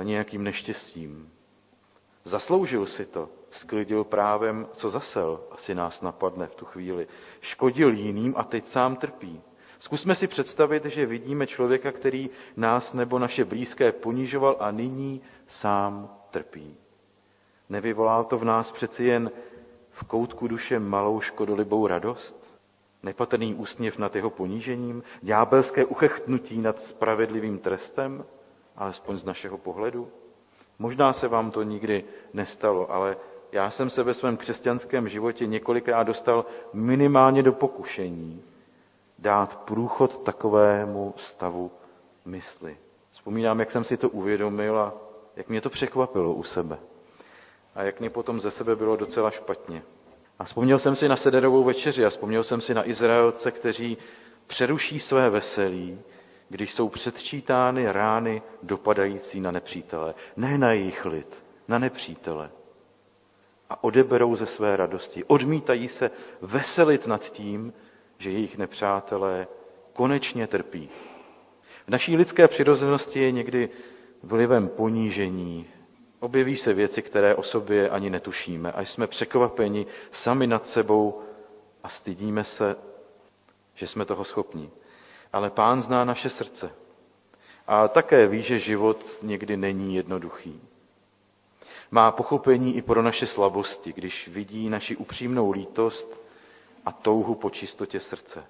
eh, 0.00 0.04
nějakým 0.04 0.44
neštěstím. 0.44 1.30
Zasloužil 2.24 2.86
si 2.86 3.06
to, 3.06 3.28
sklidil 3.50 4.04
právem, 4.04 4.68
co 4.72 4.90
zasel, 4.90 5.40
asi 5.50 5.74
nás 5.74 6.02
napadne 6.02 6.46
v 6.46 6.54
tu 6.54 6.64
chvíli. 6.64 7.08
Škodil 7.40 7.92
jiným 7.92 8.34
a 8.36 8.44
teď 8.44 8.66
sám 8.66 8.96
trpí. 8.96 9.42
Zkusme 9.82 10.14
si 10.14 10.26
představit, 10.26 10.84
že 10.84 11.06
vidíme 11.06 11.46
člověka, 11.46 11.92
který 11.92 12.30
nás 12.56 12.94
nebo 12.94 13.18
naše 13.18 13.44
blízké 13.44 13.92
ponižoval 13.92 14.56
a 14.60 14.70
nyní 14.70 15.22
sám 15.48 16.16
trpí. 16.30 16.76
Nevyvolá 17.68 18.24
to 18.24 18.38
v 18.38 18.44
nás 18.44 18.72
přeci 18.72 19.04
jen 19.04 19.30
v 19.90 20.04
koutku 20.04 20.48
duše 20.48 20.78
malou 20.78 21.20
škodolibou 21.20 21.86
radost? 21.86 22.60
Nepatrný 23.02 23.54
úsměv 23.54 23.98
nad 23.98 24.16
jeho 24.16 24.30
ponížením? 24.30 25.02
Ďábelské 25.22 25.84
uchechtnutí 25.84 26.58
nad 26.58 26.82
spravedlivým 26.82 27.58
trestem? 27.58 28.24
Alespoň 28.76 29.18
z 29.18 29.24
našeho 29.24 29.58
pohledu? 29.58 30.08
Možná 30.78 31.12
se 31.12 31.28
vám 31.28 31.50
to 31.50 31.62
nikdy 31.62 32.04
nestalo, 32.32 32.92
ale 32.92 33.16
já 33.52 33.70
jsem 33.70 33.90
se 33.90 34.02
ve 34.02 34.14
svém 34.14 34.36
křesťanském 34.36 35.08
životě 35.08 35.46
několikrát 35.46 36.02
dostal 36.02 36.46
minimálně 36.72 37.42
do 37.42 37.52
pokušení 37.52 38.42
dát 39.22 39.56
průchod 39.56 40.18
takovému 40.22 41.14
stavu 41.16 41.70
mysli. 42.24 42.76
Vzpomínám, 43.10 43.60
jak 43.60 43.70
jsem 43.70 43.84
si 43.84 43.96
to 43.96 44.08
uvědomil 44.08 44.78
a 44.78 44.94
jak 45.36 45.48
mě 45.48 45.60
to 45.60 45.70
překvapilo 45.70 46.34
u 46.34 46.42
sebe. 46.42 46.78
A 47.74 47.82
jak 47.82 48.00
mě 48.00 48.10
potom 48.10 48.40
ze 48.40 48.50
sebe 48.50 48.76
bylo 48.76 48.96
docela 48.96 49.30
špatně. 49.30 49.82
A 50.38 50.44
vzpomněl 50.44 50.78
jsem 50.78 50.96
si 50.96 51.08
na 51.08 51.16
sederovou 51.16 51.64
večeři 51.64 52.04
a 52.06 52.10
vzpomněl 52.10 52.44
jsem 52.44 52.60
si 52.60 52.74
na 52.74 52.88
Izraelce, 52.88 53.50
kteří 53.50 53.98
přeruší 54.46 55.00
své 55.00 55.30
veselí, 55.30 56.00
když 56.48 56.74
jsou 56.74 56.88
předčítány 56.88 57.92
rány 57.92 58.42
dopadající 58.62 59.40
na 59.40 59.50
nepřítele. 59.50 60.14
Ne 60.36 60.58
na 60.58 60.72
jejich 60.72 61.04
lid, 61.04 61.42
na 61.68 61.78
nepřítele. 61.78 62.50
A 63.70 63.84
odeberou 63.84 64.36
ze 64.36 64.46
své 64.46 64.76
radosti. 64.76 65.24
Odmítají 65.24 65.88
se 65.88 66.10
veselit 66.40 67.06
nad 67.06 67.24
tím, 67.24 67.72
že 68.22 68.30
jejich 68.30 68.58
nepřátelé 68.58 69.46
konečně 69.92 70.46
trpí. 70.46 70.88
V 71.86 71.88
naší 71.88 72.16
lidské 72.16 72.48
přirozenosti 72.48 73.20
je 73.20 73.32
někdy 73.32 73.68
vlivem 74.22 74.68
ponížení. 74.68 75.66
Objeví 76.20 76.56
se 76.56 76.72
věci, 76.72 77.02
které 77.02 77.34
o 77.34 77.42
sobě 77.42 77.90
ani 77.90 78.10
netušíme 78.10 78.72
a 78.72 78.80
jsme 78.80 79.06
překvapeni 79.06 79.86
sami 80.10 80.46
nad 80.46 80.66
sebou 80.66 81.20
a 81.82 81.88
stydíme 81.88 82.44
se, 82.44 82.76
že 83.74 83.86
jsme 83.86 84.04
toho 84.04 84.24
schopni. 84.24 84.70
Ale 85.32 85.50
pán 85.50 85.82
zná 85.82 86.04
naše 86.04 86.30
srdce 86.30 86.70
a 87.66 87.88
také 87.88 88.26
ví, 88.28 88.42
že 88.42 88.58
život 88.58 89.04
někdy 89.22 89.56
není 89.56 89.94
jednoduchý. 89.94 90.60
Má 91.90 92.10
pochopení 92.12 92.76
i 92.76 92.82
pro 92.82 93.02
naše 93.02 93.26
slabosti, 93.26 93.92
když 93.92 94.28
vidí 94.28 94.68
naši 94.68 94.96
upřímnou 94.96 95.50
lítost 95.50 96.22
a 96.84 96.92
touhu 96.92 97.34
po 97.34 97.50
čistotě 97.50 98.00
srdce. 98.00 98.44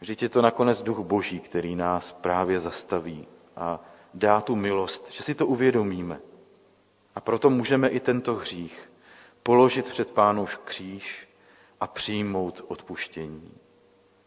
Vždyť 0.00 0.22
je 0.22 0.28
to 0.28 0.42
nakonec 0.42 0.82
duch 0.82 0.98
Boží, 0.98 1.40
který 1.40 1.76
nás 1.76 2.12
právě 2.12 2.60
zastaví 2.60 3.26
a 3.56 3.80
dá 4.14 4.40
tu 4.40 4.56
milost, 4.56 5.12
že 5.12 5.22
si 5.22 5.34
to 5.34 5.46
uvědomíme. 5.46 6.20
A 7.14 7.20
proto 7.20 7.50
můžeme 7.50 7.88
i 7.88 8.00
tento 8.00 8.34
hřích 8.34 8.90
položit 9.42 9.88
před 9.90 10.10
Pánův 10.10 10.58
kříž 10.58 11.28
a 11.80 11.86
přijmout 11.86 12.64
odpuštění. 12.68 13.52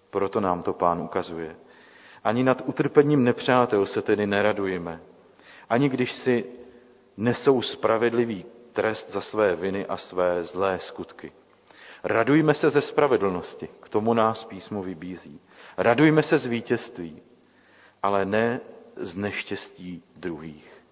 Proto 0.09 0.39
nám 0.39 0.63
to 0.63 0.73
Pán 0.73 1.01
ukazuje. 1.01 1.55
Ani 2.23 2.43
nad 2.43 2.61
utrpením 2.65 3.23
nepřátel 3.23 3.85
se 3.85 4.01
tedy 4.01 4.27
neradujeme. 4.27 5.01
Ani 5.69 5.89
když 5.89 6.13
si 6.13 6.45
nesou 7.17 7.61
spravedlivý 7.61 8.45
trest 8.73 9.09
za 9.09 9.21
své 9.21 9.55
viny 9.55 9.85
a 9.85 9.97
své 9.97 10.43
zlé 10.43 10.79
skutky. 10.79 11.31
Radujme 12.03 12.53
se 12.53 12.69
ze 12.69 12.81
spravedlnosti, 12.81 13.69
k 13.79 13.89
tomu 13.89 14.13
nás 14.13 14.43
písmo 14.43 14.83
vybízí. 14.83 15.39
Radujme 15.77 16.23
se 16.23 16.37
z 16.37 16.45
vítězství, 16.45 17.21
ale 18.03 18.25
ne 18.25 18.59
z 18.95 19.15
neštěstí 19.15 20.03
druhých. 20.15 20.83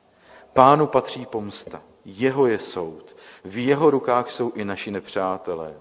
Pánu 0.53 0.87
patří 0.87 1.25
pomsta, 1.25 1.81
jeho 2.05 2.47
je 2.47 2.59
soud, 2.59 3.15
v 3.45 3.65
jeho 3.65 3.89
rukách 3.91 4.31
jsou 4.31 4.51
i 4.51 4.65
naši 4.65 4.91
nepřátelé 4.91 5.73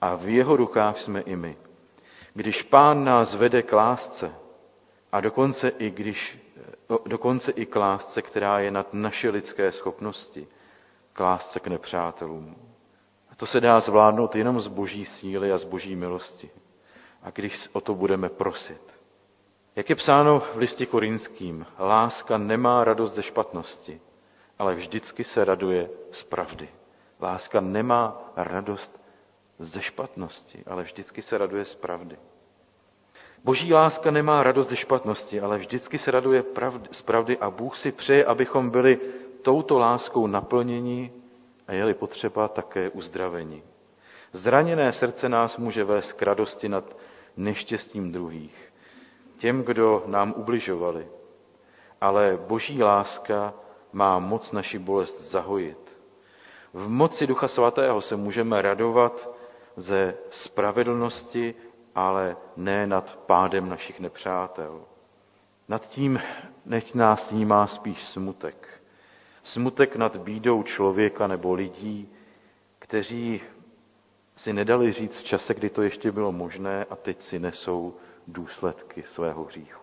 a 0.00 0.14
v 0.16 0.28
jeho 0.28 0.56
rukách 0.56 0.98
jsme 0.98 1.20
i 1.20 1.36
my. 1.36 1.56
Když 2.34 2.62
pán 2.62 3.04
nás 3.04 3.34
vede 3.34 3.62
k 3.62 3.72
lásce, 3.72 4.32
a 5.12 5.20
dokonce 5.20 5.68
i, 5.68 5.90
když, 5.90 6.38
dokonce 7.06 7.52
i 7.52 7.66
k 7.66 7.76
lásce, 7.76 8.22
která 8.22 8.58
je 8.58 8.70
nad 8.70 8.94
naše 8.94 9.30
lidské 9.30 9.72
schopnosti, 9.72 10.48
k 11.12 11.20
lásce 11.20 11.60
k 11.60 11.66
nepřátelům. 11.66 12.56
To 13.36 13.46
se 13.46 13.60
dá 13.60 13.80
zvládnout 13.80 14.36
jenom 14.36 14.60
z 14.60 14.66
boží 14.66 15.04
síly 15.04 15.52
a 15.52 15.58
z 15.58 15.64
boží 15.64 15.96
milosti. 15.96 16.50
A 17.22 17.30
když 17.30 17.68
o 17.72 17.80
to 17.80 17.94
budeme 17.94 18.28
prosit. 18.28 18.96
Jak 19.76 19.90
je 19.90 19.96
psáno 19.96 20.40
v 20.40 20.56
listě 20.56 20.86
korinským, 20.86 21.66
láska 21.78 22.38
nemá 22.38 22.84
radost 22.84 23.12
ze 23.12 23.22
špatnosti, 23.22 24.00
ale 24.58 24.74
vždycky 24.74 25.24
se 25.24 25.44
raduje 25.44 25.90
z 26.12 26.22
pravdy. 26.22 26.68
Láska 27.20 27.60
nemá 27.60 28.32
radost 28.36 29.00
ze 29.58 29.82
špatnosti, 29.82 30.64
ale 30.66 30.82
vždycky 30.82 31.22
se 31.22 31.38
raduje 31.38 31.64
z 31.64 31.74
pravdy. 31.74 32.18
Boží 33.44 33.74
láska 33.74 34.10
nemá 34.10 34.42
radost 34.42 34.68
ze 34.68 34.76
špatnosti, 34.76 35.40
ale 35.40 35.58
vždycky 35.58 35.98
se 35.98 36.10
raduje 36.10 36.42
pravdy, 36.42 36.88
z 36.92 37.02
pravdy 37.02 37.38
a 37.38 37.50
Bůh 37.50 37.76
si 37.76 37.92
přeje, 37.92 38.24
abychom 38.24 38.70
byli 38.70 39.00
touto 39.42 39.78
láskou 39.78 40.26
naplněni 40.26 41.12
a 41.66 41.72
jeli 41.72 41.94
potřeba 41.94 42.48
také 42.48 42.90
uzdraveni. 42.90 43.62
Zraněné 44.32 44.92
srdce 44.92 45.28
nás 45.28 45.56
může 45.56 45.84
vést 45.84 46.12
k 46.12 46.22
radosti 46.22 46.68
nad 46.68 46.96
neštěstím 47.36 48.12
druhých, 48.12 48.72
těm, 49.38 49.62
kdo 49.62 50.02
nám 50.06 50.34
ubližovali. 50.36 51.08
Ale 52.00 52.38
boží 52.46 52.82
láska 52.82 53.54
má 53.92 54.18
moc 54.18 54.52
naši 54.52 54.78
bolest 54.78 55.20
zahojit. 55.30 55.96
V 56.72 56.88
moci 56.88 57.26
Ducha 57.26 57.48
Svatého 57.48 58.00
se 58.00 58.16
můžeme 58.16 58.62
radovat 58.62 59.30
ze 59.76 60.14
spravedlnosti 60.30 61.54
ale 61.96 62.36
ne 62.56 62.86
nad 62.86 63.16
pádem 63.16 63.68
našich 63.68 64.00
nepřátel. 64.00 64.84
Nad 65.68 65.88
tím, 65.88 66.20
než 66.64 66.92
nás 66.92 67.32
má 67.32 67.66
spíš 67.66 68.02
smutek. 68.02 68.75
Smutek 69.46 69.96
nad 69.96 70.16
bídou 70.16 70.62
člověka 70.62 71.26
nebo 71.26 71.54
lidí, 71.54 72.08
kteří 72.78 73.40
si 74.36 74.52
nedali 74.52 74.92
říct 74.92 75.18
v 75.18 75.22
čase, 75.22 75.54
kdy 75.54 75.70
to 75.70 75.82
ještě 75.82 76.12
bylo 76.12 76.32
možné 76.32 76.86
a 76.90 76.96
teď 76.96 77.22
si 77.22 77.38
nesou 77.38 77.94
důsledky 78.26 79.02
svého 79.02 79.44
hříchu. 79.44 79.80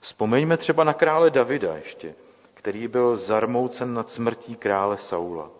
Vzpomeňme 0.00 0.56
třeba 0.56 0.84
na 0.84 0.92
krále 0.94 1.30
Davida 1.30 1.76
ještě, 1.76 2.14
který 2.54 2.88
byl 2.88 3.16
zarmoucen 3.16 3.94
nad 3.94 4.10
smrtí 4.10 4.56
krále 4.56 4.98
Saula. 4.98 5.50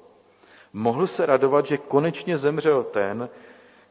Mohl 0.72 1.06
se 1.06 1.26
radovat, 1.26 1.66
že 1.66 1.78
konečně 1.78 2.38
zemřel 2.38 2.84
ten, 2.84 3.28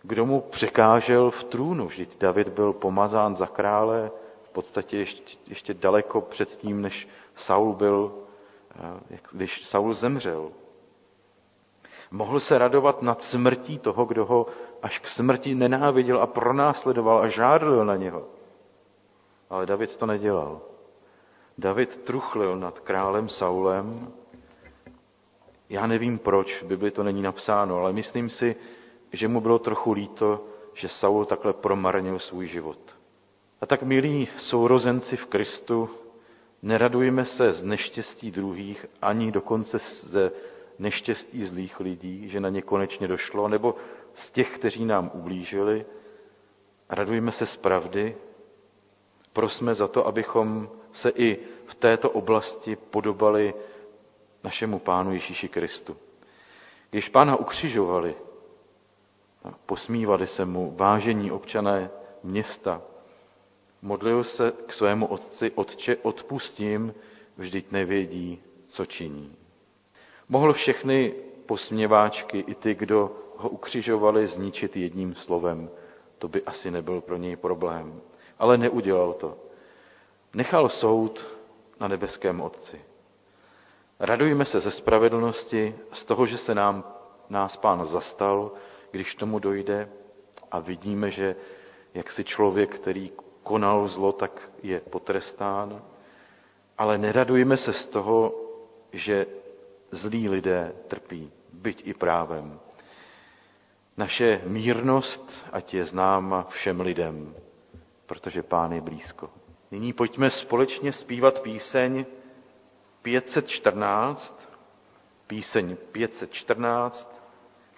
kdo 0.04 0.26
mu 0.26 0.42
překážel 0.42 1.32
v 1.32 1.44
trůnu. 1.44 1.88
Vždyť 1.88 2.18
David 2.20 2.48
byl 2.48 2.74
pomazán 2.74 3.36
za 3.36 3.48
krále 3.48 4.12
v 4.44 4.50
podstatě 4.50 4.98
ještě, 4.98 5.38
ještě 5.48 5.74
daleko 5.74 6.22
před 6.22 6.50
tím, 6.50 6.82
než 6.82 7.08
Saul 7.36 7.74
byl, 7.74 8.14
když 9.32 9.66
Saul 9.66 9.94
zemřel. 9.94 10.52
Mohl 12.12 12.40
se 12.40 12.58
radovat 12.58 13.02
nad 13.02 13.24
smrtí 13.24 13.80
toho, 13.80 14.06
kdo 14.06 14.26
ho 14.26 14.48
až 14.82 15.00
k 15.00 15.08
smrti 15.08 15.56
nenáviděl 15.56 16.22
a 16.22 16.28
pronásledoval 16.28 17.20
a 17.20 17.28
žádlil 17.28 17.86
na 17.86 17.96
něho. 17.96 18.28
Ale 19.50 19.66
David 19.66 19.96
to 19.96 20.06
nedělal. 20.06 20.62
David 21.58 21.98
truchlil 22.04 22.58
nad 22.58 22.80
králem 22.80 23.30
Saulem. 23.30 24.14
Já 25.70 25.88
nevím 25.88 26.20
proč, 26.20 26.62
v 26.62 26.66
Bibli 26.66 26.92
to 26.92 27.04
není 27.04 27.22
napsáno, 27.22 27.78
ale 27.78 27.94
myslím 27.94 28.30
si, 28.30 28.56
že 29.12 29.28
mu 29.28 29.42
bylo 29.42 29.60
trochu 29.60 29.92
líto, 29.92 30.46
že 30.74 30.90
Saul 30.90 31.26
takhle 31.26 31.54
promarnil 31.54 32.20
svůj 32.20 32.48
život. 32.48 32.80
A 33.62 33.66
tak, 33.66 33.84
milí 33.84 34.28
sourozenci 34.38 35.18
v 35.18 35.26
Kristu, 35.26 35.90
neradujme 36.62 37.26
se 37.26 37.54
z 37.54 37.64
neštěstí 37.64 38.32
druhých, 38.32 38.86
ani 39.02 39.32
dokonce 39.32 39.78
ze 40.02 40.32
neštěstí 40.80 41.44
zlých 41.46 41.80
lidí, 41.80 42.30
že 42.30 42.40
na 42.40 42.50
ně 42.50 42.62
konečně 42.62 43.08
došlo, 43.08 43.48
nebo 43.48 43.76
z 44.14 44.32
těch, 44.32 44.50
kteří 44.50 44.86
nám 44.86 45.12
ublížili. 45.14 45.86
Radujme 46.90 47.32
se 47.32 47.46
z 47.46 47.56
pravdy, 47.56 48.16
prosme 49.34 49.76
za 49.76 49.88
to, 49.88 50.08
abychom 50.08 50.70
se 50.94 51.10
i 51.16 51.38
v 51.66 51.76
této 51.76 52.10
oblasti 52.10 52.76
podobali 52.76 53.54
našemu 54.44 54.80
Pánu 54.80 55.14
Ježíši 55.14 55.48
Kristu. 55.50 55.98
Když 56.90 57.10
Pána 57.10 57.36
ukřižovali, 57.36 58.16
Posmívali 59.66 60.28
se 60.28 60.46
mu 60.46 60.72
vážení 60.78 61.32
občané 61.32 61.90
města. 62.24 62.82
Modlil 63.82 64.24
se 64.24 64.54
k 64.68 64.74
svému 64.74 65.06
otci, 65.06 65.52
otče, 65.56 65.98
odpustím, 66.02 66.94
vždyť 67.38 67.72
nevědí, 67.72 68.42
co 68.68 68.86
činí. 68.86 69.36
Mohl 70.30 70.54
všechny 70.54 71.14
posměváčky 71.46 72.40
i 72.40 72.56
ty, 72.56 72.76
kdo 72.76 73.12
ho 73.38 73.50
ukřižovali, 73.50 74.28
zničit 74.28 74.78
jedním 74.78 75.16
slovem. 75.16 75.70
To 76.18 76.28
by 76.28 76.44
asi 76.44 76.72
nebyl 76.72 77.02
pro 77.02 77.18
něj 77.18 77.36
problém. 77.36 78.02
Ale 78.40 78.58
neudělal 78.58 79.14
to. 79.14 79.38
Nechal 80.34 80.70
soud 80.70 81.28
na 81.80 81.88
nebeském 81.88 82.42
Otci. 82.42 82.82
Radujme 84.00 84.46
se 84.46 84.60
ze 84.60 84.72
spravedlnosti, 84.72 85.76
z 85.94 86.06
toho, 86.06 86.26
že 86.26 86.38
se 86.38 86.56
nám, 86.56 86.84
nás 87.30 87.58
Pán 87.58 87.86
zastal, 87.86 88.52
když 88.92 89.16
tomu 89.16 89.40
dojde 89.40 89.90
a 90.52 90.60
vidíme, 90.60 91.12
že 91.12 91.36
jak 91.94 92.12
si 92.12 92.24
člověk, 92.24 92.76
který 92.76 93.12
konal 93.44 93.88
zlo, 93.88 94.12
tak 94.12 94.50
je 94.64 94.80
potrestán, 94.80 95.82
ale 96.78 96.98
neradujeme 96.98 97.58
se 97.58 97.74
z 97.74 97.86
toho, 97.86 98.36
že 98.92 99.26
zlí 99.92 100.30
lidé 100.30 100.74
trpí, 100.88 101.32
byť 101.54 101.88
i 101.88 101.94
právem. 101.94 102.60
Naše 103.98 104.42
mírnost, 104.46 105.32
ať 105.52 105.74
je 105.74 105.86
známa 105.86 106.44
všem 106.50 106.82
lidem, 106.82 107.36
protože 108.06 108.44
Pán 108.44 108.72
je 108.74 108.82
blízko. 108.82 109.30
Nyní 109.72 109.94
pojďme 109.94 110.30
společně 110.30 110.92
zpívat 110.94 111.40
píseň 111.42 112.06
514, 113.02 114.50
píseň 115.28 115.76
514, 115.92 117.22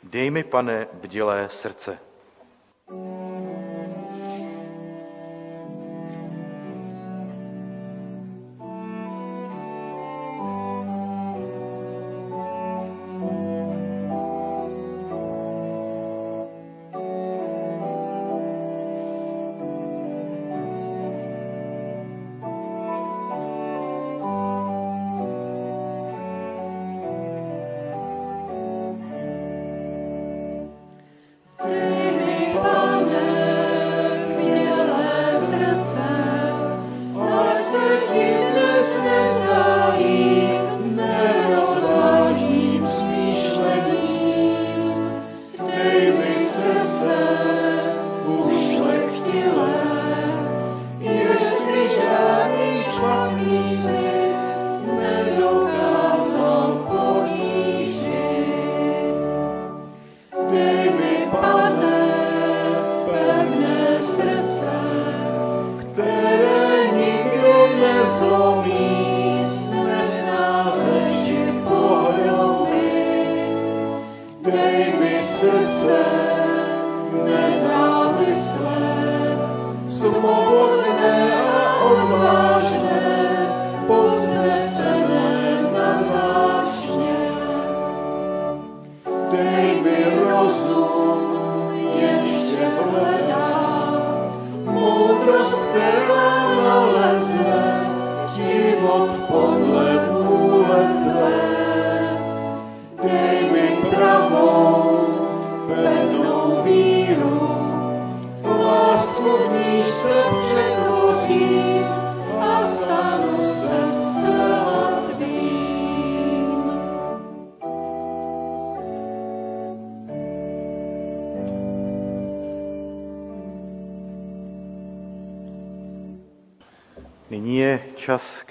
Dej 0.04 0.30
mi, 0.32 0.44
pane, 0.44 0.88
bdělé 0.94 1.48
srdce. 1.52 2.00
Dej 2.90 2.98
mi 3.00 3.33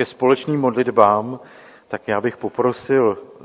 ke 0.02 0.06
společným 0.06 0.60
modlitbám, 0.60 1.40
tak 1.88 2.08
já 2.08 2.20
bych 2.20 2.36
poprosil 2.36 3.18
eh, 3.18 3.44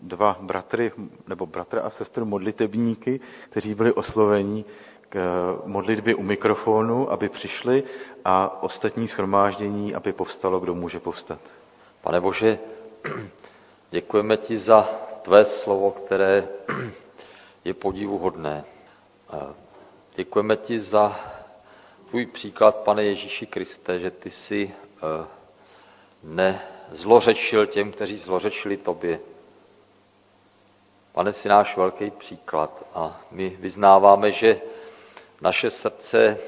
dva 0.00 0.36
bratry, 0.40 0.92
nebo 1.28 1.46
bratra 1.46 1.80
a 1.82 1.90
sestru 1.90 2.24
modlitebníky, 2.26 3.20
kteří 3.50 3.74
byli 3.74 3.92
osloveni 3.92 4.64
k 5.08 5.16
modlitbě 5.66 6.14
u 6.14 6.22
mikrofonu, 6.22 7.12
aby 7.12 7.28
přišli 7.28 7.82
a 8.24 8.62
ostatní 8.62 9.08
schromáždění, 9.08 9.94
aby 9.94 10.12
povstalo, 10.12 10.60
kdo 10.60 10.74
může 10.74 11.00
povstat. 11.00 11.38
Pane 12.00 12.20
Bože, 12.20 12.58
děkujeme 13.90 14.36
ti 14.36 14.56
za 14.56 14.82
tvé 15.22 15.44
slovo, 15.44 15.90
které 15.90 16.48
je 17.64 17.74
podivuhodné. 17.74 18.64
Děkujeme 20.16 20.56
ti 20.56 20.78
za 20.78 21.20
tvůj 22.10 22.26
příklad, 22.26 22.76
pane 22.76 23.04
Ježíši 23.04 23.46
Kriste, 23.46 23.98
že 23.98 24.10
ty 24.10 24.30
jsi 24.30 24.70
eh, 25.02 25.41
nezlořečil 26.22 27.66
těm, 27.66 27.92
kteří 27.92 28.16
zlořečili 28.16 28.76
tobě. 28.76 29.20
Pane, 31.12 31.32
jsi 31.32 31.48
náš 31.48 31.76
velký 31.76 32.10
příklad 32.10 32.84
a 32.94 33.20
my 33.30 33.48
vyznáváme, 33.50 34.32
že 34.32 34.60
naše 35.40 35.70
srdce 35.70 36.38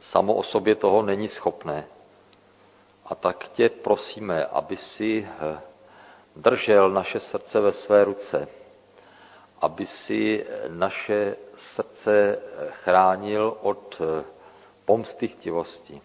samo 0.00 0.34
o 0.34 0.42
sobě 0.42 0.74
toho 0.74 1.02
není 1.02 1.28
schopné. 1.28 1.86
A 3.06 3.14
tak 3.14 3.48
tě 3.48 3.68
prosíme, 3.68 4.44
aby 4.46 4.76
si 4.76 5.28
eh, 5.28 5.60
držel 6.36 6.90
naše 6.90 7.20
srdce 7.20 7.60
ve 7.60 7.72
své 7.72 8.04
ruce, 8.04 8.48
aby 9.60 9.86
si 9.86 10.46
naše 10.68 11.36
srdce 11.56 12.38
chránil 12.70 13.56
od 13.62 14.00
eh, 14.00 14.24
pomsty 14.84 15.28
chtivosti, 15.28 16.00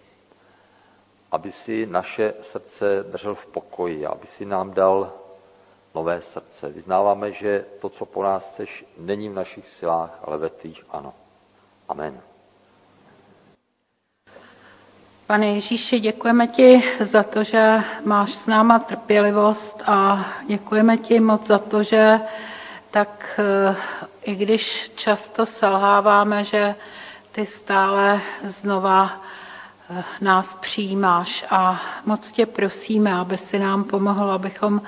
aby 1.31 1.51
si 1.51 1.85
naše 1.85 2.33
srdce 2.41 3.03
držel 3.03 3.35
v 3.35 3.45
pokoji, 3.45 4.05
aby 4.05 4.27
si 4.27 4.45
nám 4.45 4.71
dal 4.73 5.13
nové 5.95 6.21
srdce. 6.21 6.69
Vyznáváme, 6.69 7.31
že 7.31 7.65
to, 7.81 7.89
co 7.89 8.05
po 8.05 8.23
nás 8.23 8.49
chceš, 8.51 8.85
není 8.97 9.29
v 9.29 9.33
našich 9.33 9.67
silách, 9.67 10.19
ale 10.23 10.37
ve 10.37 10.49
tvých 10.49 10.83
ano. 10.89 11.13
Amen. 11.89 12.19
Pane 15.27 15.47
Ježíši, 15.47 15.99
děkujeme 15.99 16.47
ti 16.47 16.83
za 16.99 17.23
to, 17.23 17.43
že 17.43 17.79
máš 18.05 18.33
s 18.33 18.45
náma 18.45 18.79
trpělivost 18.79 19.83
a 19.85 20.25
děkujeme 20.47 20.97
ti 20.97 21.19
moc 21.19 21.47
za 21.47 21.59
to, 21.59 21.83
že 21.83 22.19
tak 22.91 23.39
eh, 23.39 23.75
i 24.23 24.35
když 24.35 24.91
často 24.95 25.45
selháváme, 25.45 26.43
že 26.43 26.75
ty 27.31 27.45
stále 27.45 28.21
znova 28.43 29.21
nás 30.21 30.55
přijímáš 30.55 31.45
a 31.49 31.81
moc 32.05 32.31
tě 32.31 32.45
prosíme, 32.45 33.13
aby 33.13 33.37
si 33.37 33.59
nám 33.59 33.83
pomohl, 33.83 34.31
abychom 34.31 34.81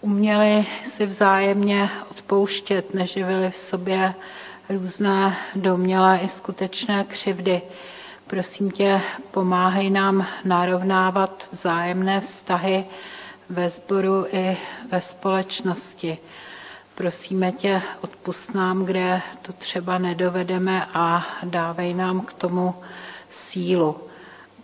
uměli 0.00 0.66
si 0.84 1.06
vzájemně 1.06 1.90
odpouštět, 2.10 2.94
neživili 2.94 3.50
v 3.50 3.56
sobě 3.56 4.14
různé 4.68 5.36
domělé 5.54 6.18
i 6.18 6.28
skutečné 6.28 7.04
křivdy. 7.04 7.62
Prosím 8.26 8.70
tě, 8.70 9.00
pomáhej 9.30 9.90
nám 9.90 10.26
narovnávat 10.44 11.48
vzájemné 11.52 12.20
vztahy 12.20 12.84
ve 13.48 13.70
sboru 13.70 14.26
i 14.32 14.56
ve 14.92 15.00
společnosti. 15.00 16.18
Prosíme 16.94 17.52
tě, 17.52 17.82
odpust 18.00 18.54
nám, 18.54 18.84
kde 18.84 19.22
to 19.42 19.52
třeba 19.52 19.98
nedovedeme 19.98 20.86
a 20.94 21.26
dávej 21.44 21.94
nám 21.94 22.20
k 22.20 22.32
tomu 22.32 22.74
sílu. 23.30 23.96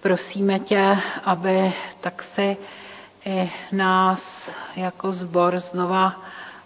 Prosíme 0.01 0.59
tě, 0.59 0.98
aby 1.24 1.72
tak 2.01 2.22
si 2.22 2.57
i 3.24 3.51
nás 3.72 4.51
jako 4.76 5.12
zbor 5.12 5.59
znova 5.61 6.20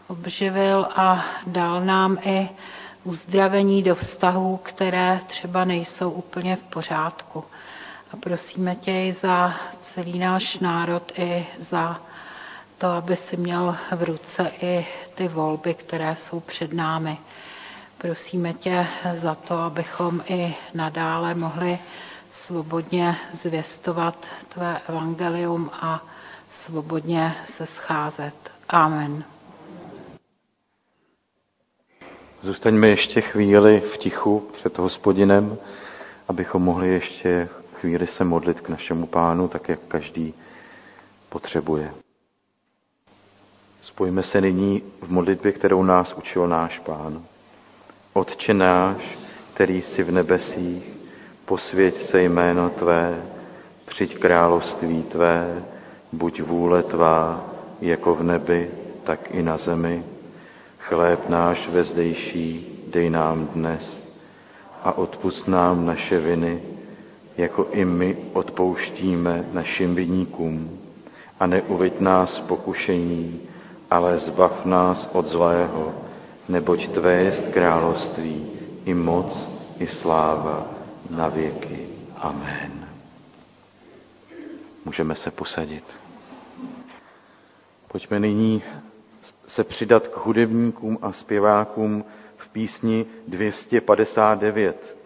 obživil 0.06 0.88
a 0.96 1.24
dal 1.46 1.80
nám 1.84 2.18
i 2.24 2.48
uzdravení 3.04 3.82
do 3.82 3.94
vztahů, 3.94 4.56
které 4.56 5.20
třeba 5.26 5.64
nejsou 5.64 6.10
úplně 6.10 6.56
v 6.56 6.60
pořádku. 6.62 7.44
A 8.12 8.16
prosíme 8.16 8.74
tě 8.74 8.92
i 8.92 9.12
za 9.12 9.54
celý 9.80 10.18
náš 10.18 10.58
národ, 10.58 11.12
i 11.18 11.46
za 11.58 12.00
to, 12.78 12.86
aby 12.88 13.16
si 13.16 13.36
měl 13.36 13.76
v 13.96 14.02
ruce 14.02 14.52
i 14.62 14.86
ty 15.14 15.28
volby, 15.28 15.74
které 15.74 16.16
jsou 16.16 16.40
před 16.40 16.72
námi. 16.72 17.18
Prosíme 17.98 18.52
tě 18.52 18.86
za 19.14 19.34
to, 19.34 19.58
abychom 19.58 20.22
i 20.26 20.54
nadále 20.74 21.34
mohli 21.34 21.78
svobodně 22.34 23.16
zvěstovat 23.32 24.26
tvé 24.48 24.80
evangelium 24.88 25.70
a 25.72 26.04
svobodně 26.50 27.34
se 27.46 27.66
scházet. 27.66 28.34
Amen. 28.68 29.24
Zůstaňme 32.40 32.88
ještě 32.88 33.20
chvíli 33.20 33.80
v 33.80 33.98
tichu 33.98 34.50
před 34.52 34.78
hospodinem, 34.78 35.56
abychom 36.28 36.62
mohli 36.62 36.88
ještě 36.88 37.48
chvíli 37.74 38.06
se 38.06 38.24
modlit 38.24 38.60
k 38.60 38.68
našemu 38.68 39.06
pánu, 39.06 39.48
tak 39.48 39.68
jak 39.68 39.80
každý 39.88 40.34
potřebuje. 41.28 41.94
Spojíme 43.82 44.22
se 44.22 44.40
nyní 44.40 44.82
v 45.02 45.10
modlitbě, 45.10 45.52
kterou 45.52 45.82
nás 45.82 46.14
učil 46.14 46.48
náš 46.48 46.78
Pán. 46.78 47.22
Otče 48.12 48.54
náš, 48.54 49.18
který 49.54 49.82
jsi 49.82 50.02
v 50.02 50.10
nebesích, 50.12 51.03
posvěť 51.44 51.96
se 51.96 52.22
jméno 52.22 52.70
Tvé, 52.70 53.22
přijď 53.84 54.18
království 54.18 55.02
Tvé, 55.02 55.62
buď 56.12 56.42
vůle 56.42 56.82
Tvá, 56.82 57.44
jako 57.80 58.14
v 58.14 58.22
nebi, 58.22 58.70
tak 59.04 59.30
i 59.30 59.42
na 59.42 59.56
zemi. 59.56 60.04
Chléb 60.78 61.28
náš 61.28 61.68
vezdejší 61.68 62.66
dej 62.88 63.10
nám 63.10 63.46
dnes 63.46 64.04
a 64.82 64.98
odpust 64.98 65.48
nám 65.48 65.86
naše 65.86 66.20
viny, 66.20 66.62
jako 67.36 67.66
i 67.72 67.84
my 67.84 68.16
odpouštíme 68.32 69.44
našim 69.52 69.94
viníkům. 69.94 70.78
A 71.40 71.46
neuveď 71.46 72.00
nás 72.00 72.40
pokušení, 72.40 73.40
ale 73.90 74.18
zbav 74.18 74.64
nás 74.64 75.10
od 75.12 75.26
zlého, 75.26 75.92
neboť 76.48 76.88
Tvé 76.88 77.12
jest 77.12 77.46
království, 77.48 78.46
i 78.84 78.94
moc, 78.94 79.60
i 79.78 79.86
sláva 79.86 80.74
na 81.10 81.28
věky. 81.28 81.88
Amen. 82.16 82.88
Můžeme 84.84 85.14
se 85.14 85.30
posadit. 85.30 85.84
Pojďme 87.88 88.20
nyní 88.20 88.62
se 89.46 89.64
přidat 89.64 90.08
k 90.08 90.16
hudebníkům 90.16 90.98
a 91.02 91.12
zpěvákům 91.12 92.04
v 92.36 92.48
písni 92.48 93.06
259. 93.28 94.96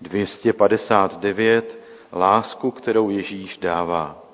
259. 0.00 1.78
Lásku, 2.12 2.70
kterou 2.70 3.10
Ježíš 3.10 3.58
dává. 3.58 4.25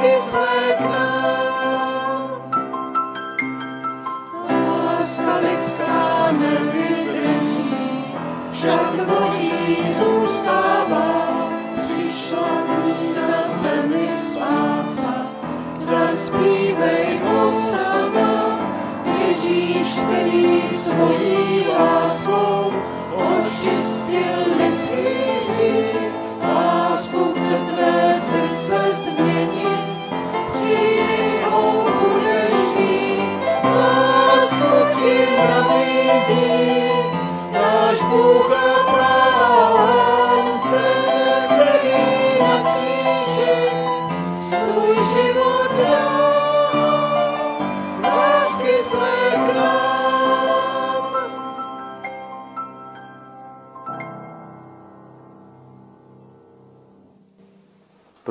lásky 0.00 0.30
své 0.30 0.76
k 0.76 0.80
nám. 0.80 2.30
Láska 4.48 5.36
lidská 5.36 6.32
nevydrží, 6.32 7.74
boží 9.06 9.76
zůstává, 10.00 11.48
přišla 11.76 12.48
ní 12.84 13.14
na 13.16 13.48
zemi 13.62 14.08
spása. 14.18 15.26
Zaspívej 15.80 17.20
ho 17.24 17.60
sama, 17.60 18.58
Ježíš, 19.28 19.92
který 19.92 20.78
svojí 20.78 21.64
láskou 21.78 22.72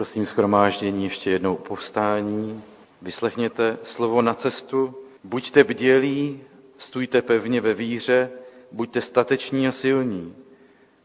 Prosím 0.09 0.25
schromáždění 0.25 1.03
ještě 1.03 1.31
jednou 1.31 1.55
povstání. 1.55 2.63
Vyslechněte 3.01 3.77
slovo 3.83 4.21
na 4.21 4.33
cestu. 4.33 4.95
Buďte 5.23 5.63
bdělí, 5.63 6.41
stůjte 6.77 7.21
pevně 7.21 7.61
ve 7.61 7.73
víře, 7.73 8.29
buďte 8.71 9.01
stateční 9.01 9.67
a 9.67 9.71
silní. 9.71 10.35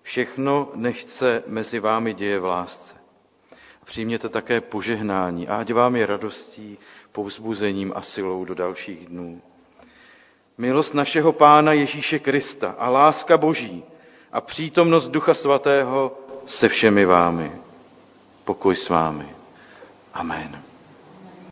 Všechno 0.02 0.70
nechce 0.74 1.42
mezi 1.46 1.78
vámi 1.80 2.14
děje 2.14 2.38
v 2.40 2.44
lásce. 2.44 2.96
Přijměte 3.84 4.28
také 4.28 4.60
požehnání, 4.60 5.48
ať 5.48 5.72
vám 5.72 5.96
je 5.96 6.06
radostí, 6.06 6.78
povzbuzením 7.12 7.92
a 7.96 8.02
silou 8.02 8.44
do 8.44 8.54
dalších 8.54 9.06
dnů. 9.06 9.42
Milost 10.58 10.94
našeho 10.94 11.32
Pána 11.32 11.72
Ježíše 11.72 12.18
Krista 12.18 12.74
a 12.78 12.88
láska 12.90 13.36
Boží 13.36 13.84
a 14.32 14.40
přítomnost 14.40 15.08
Ducha 15.08 15.34
Svatého 15.34 16.18
se 16.46 16.68
všemi 16.68 17.04
vámi. 17.04 17.63
Pokoj 18.44 18.76
s 18.76 18.88
vámi. 18.88 19.28
Amen. 20.12 20.63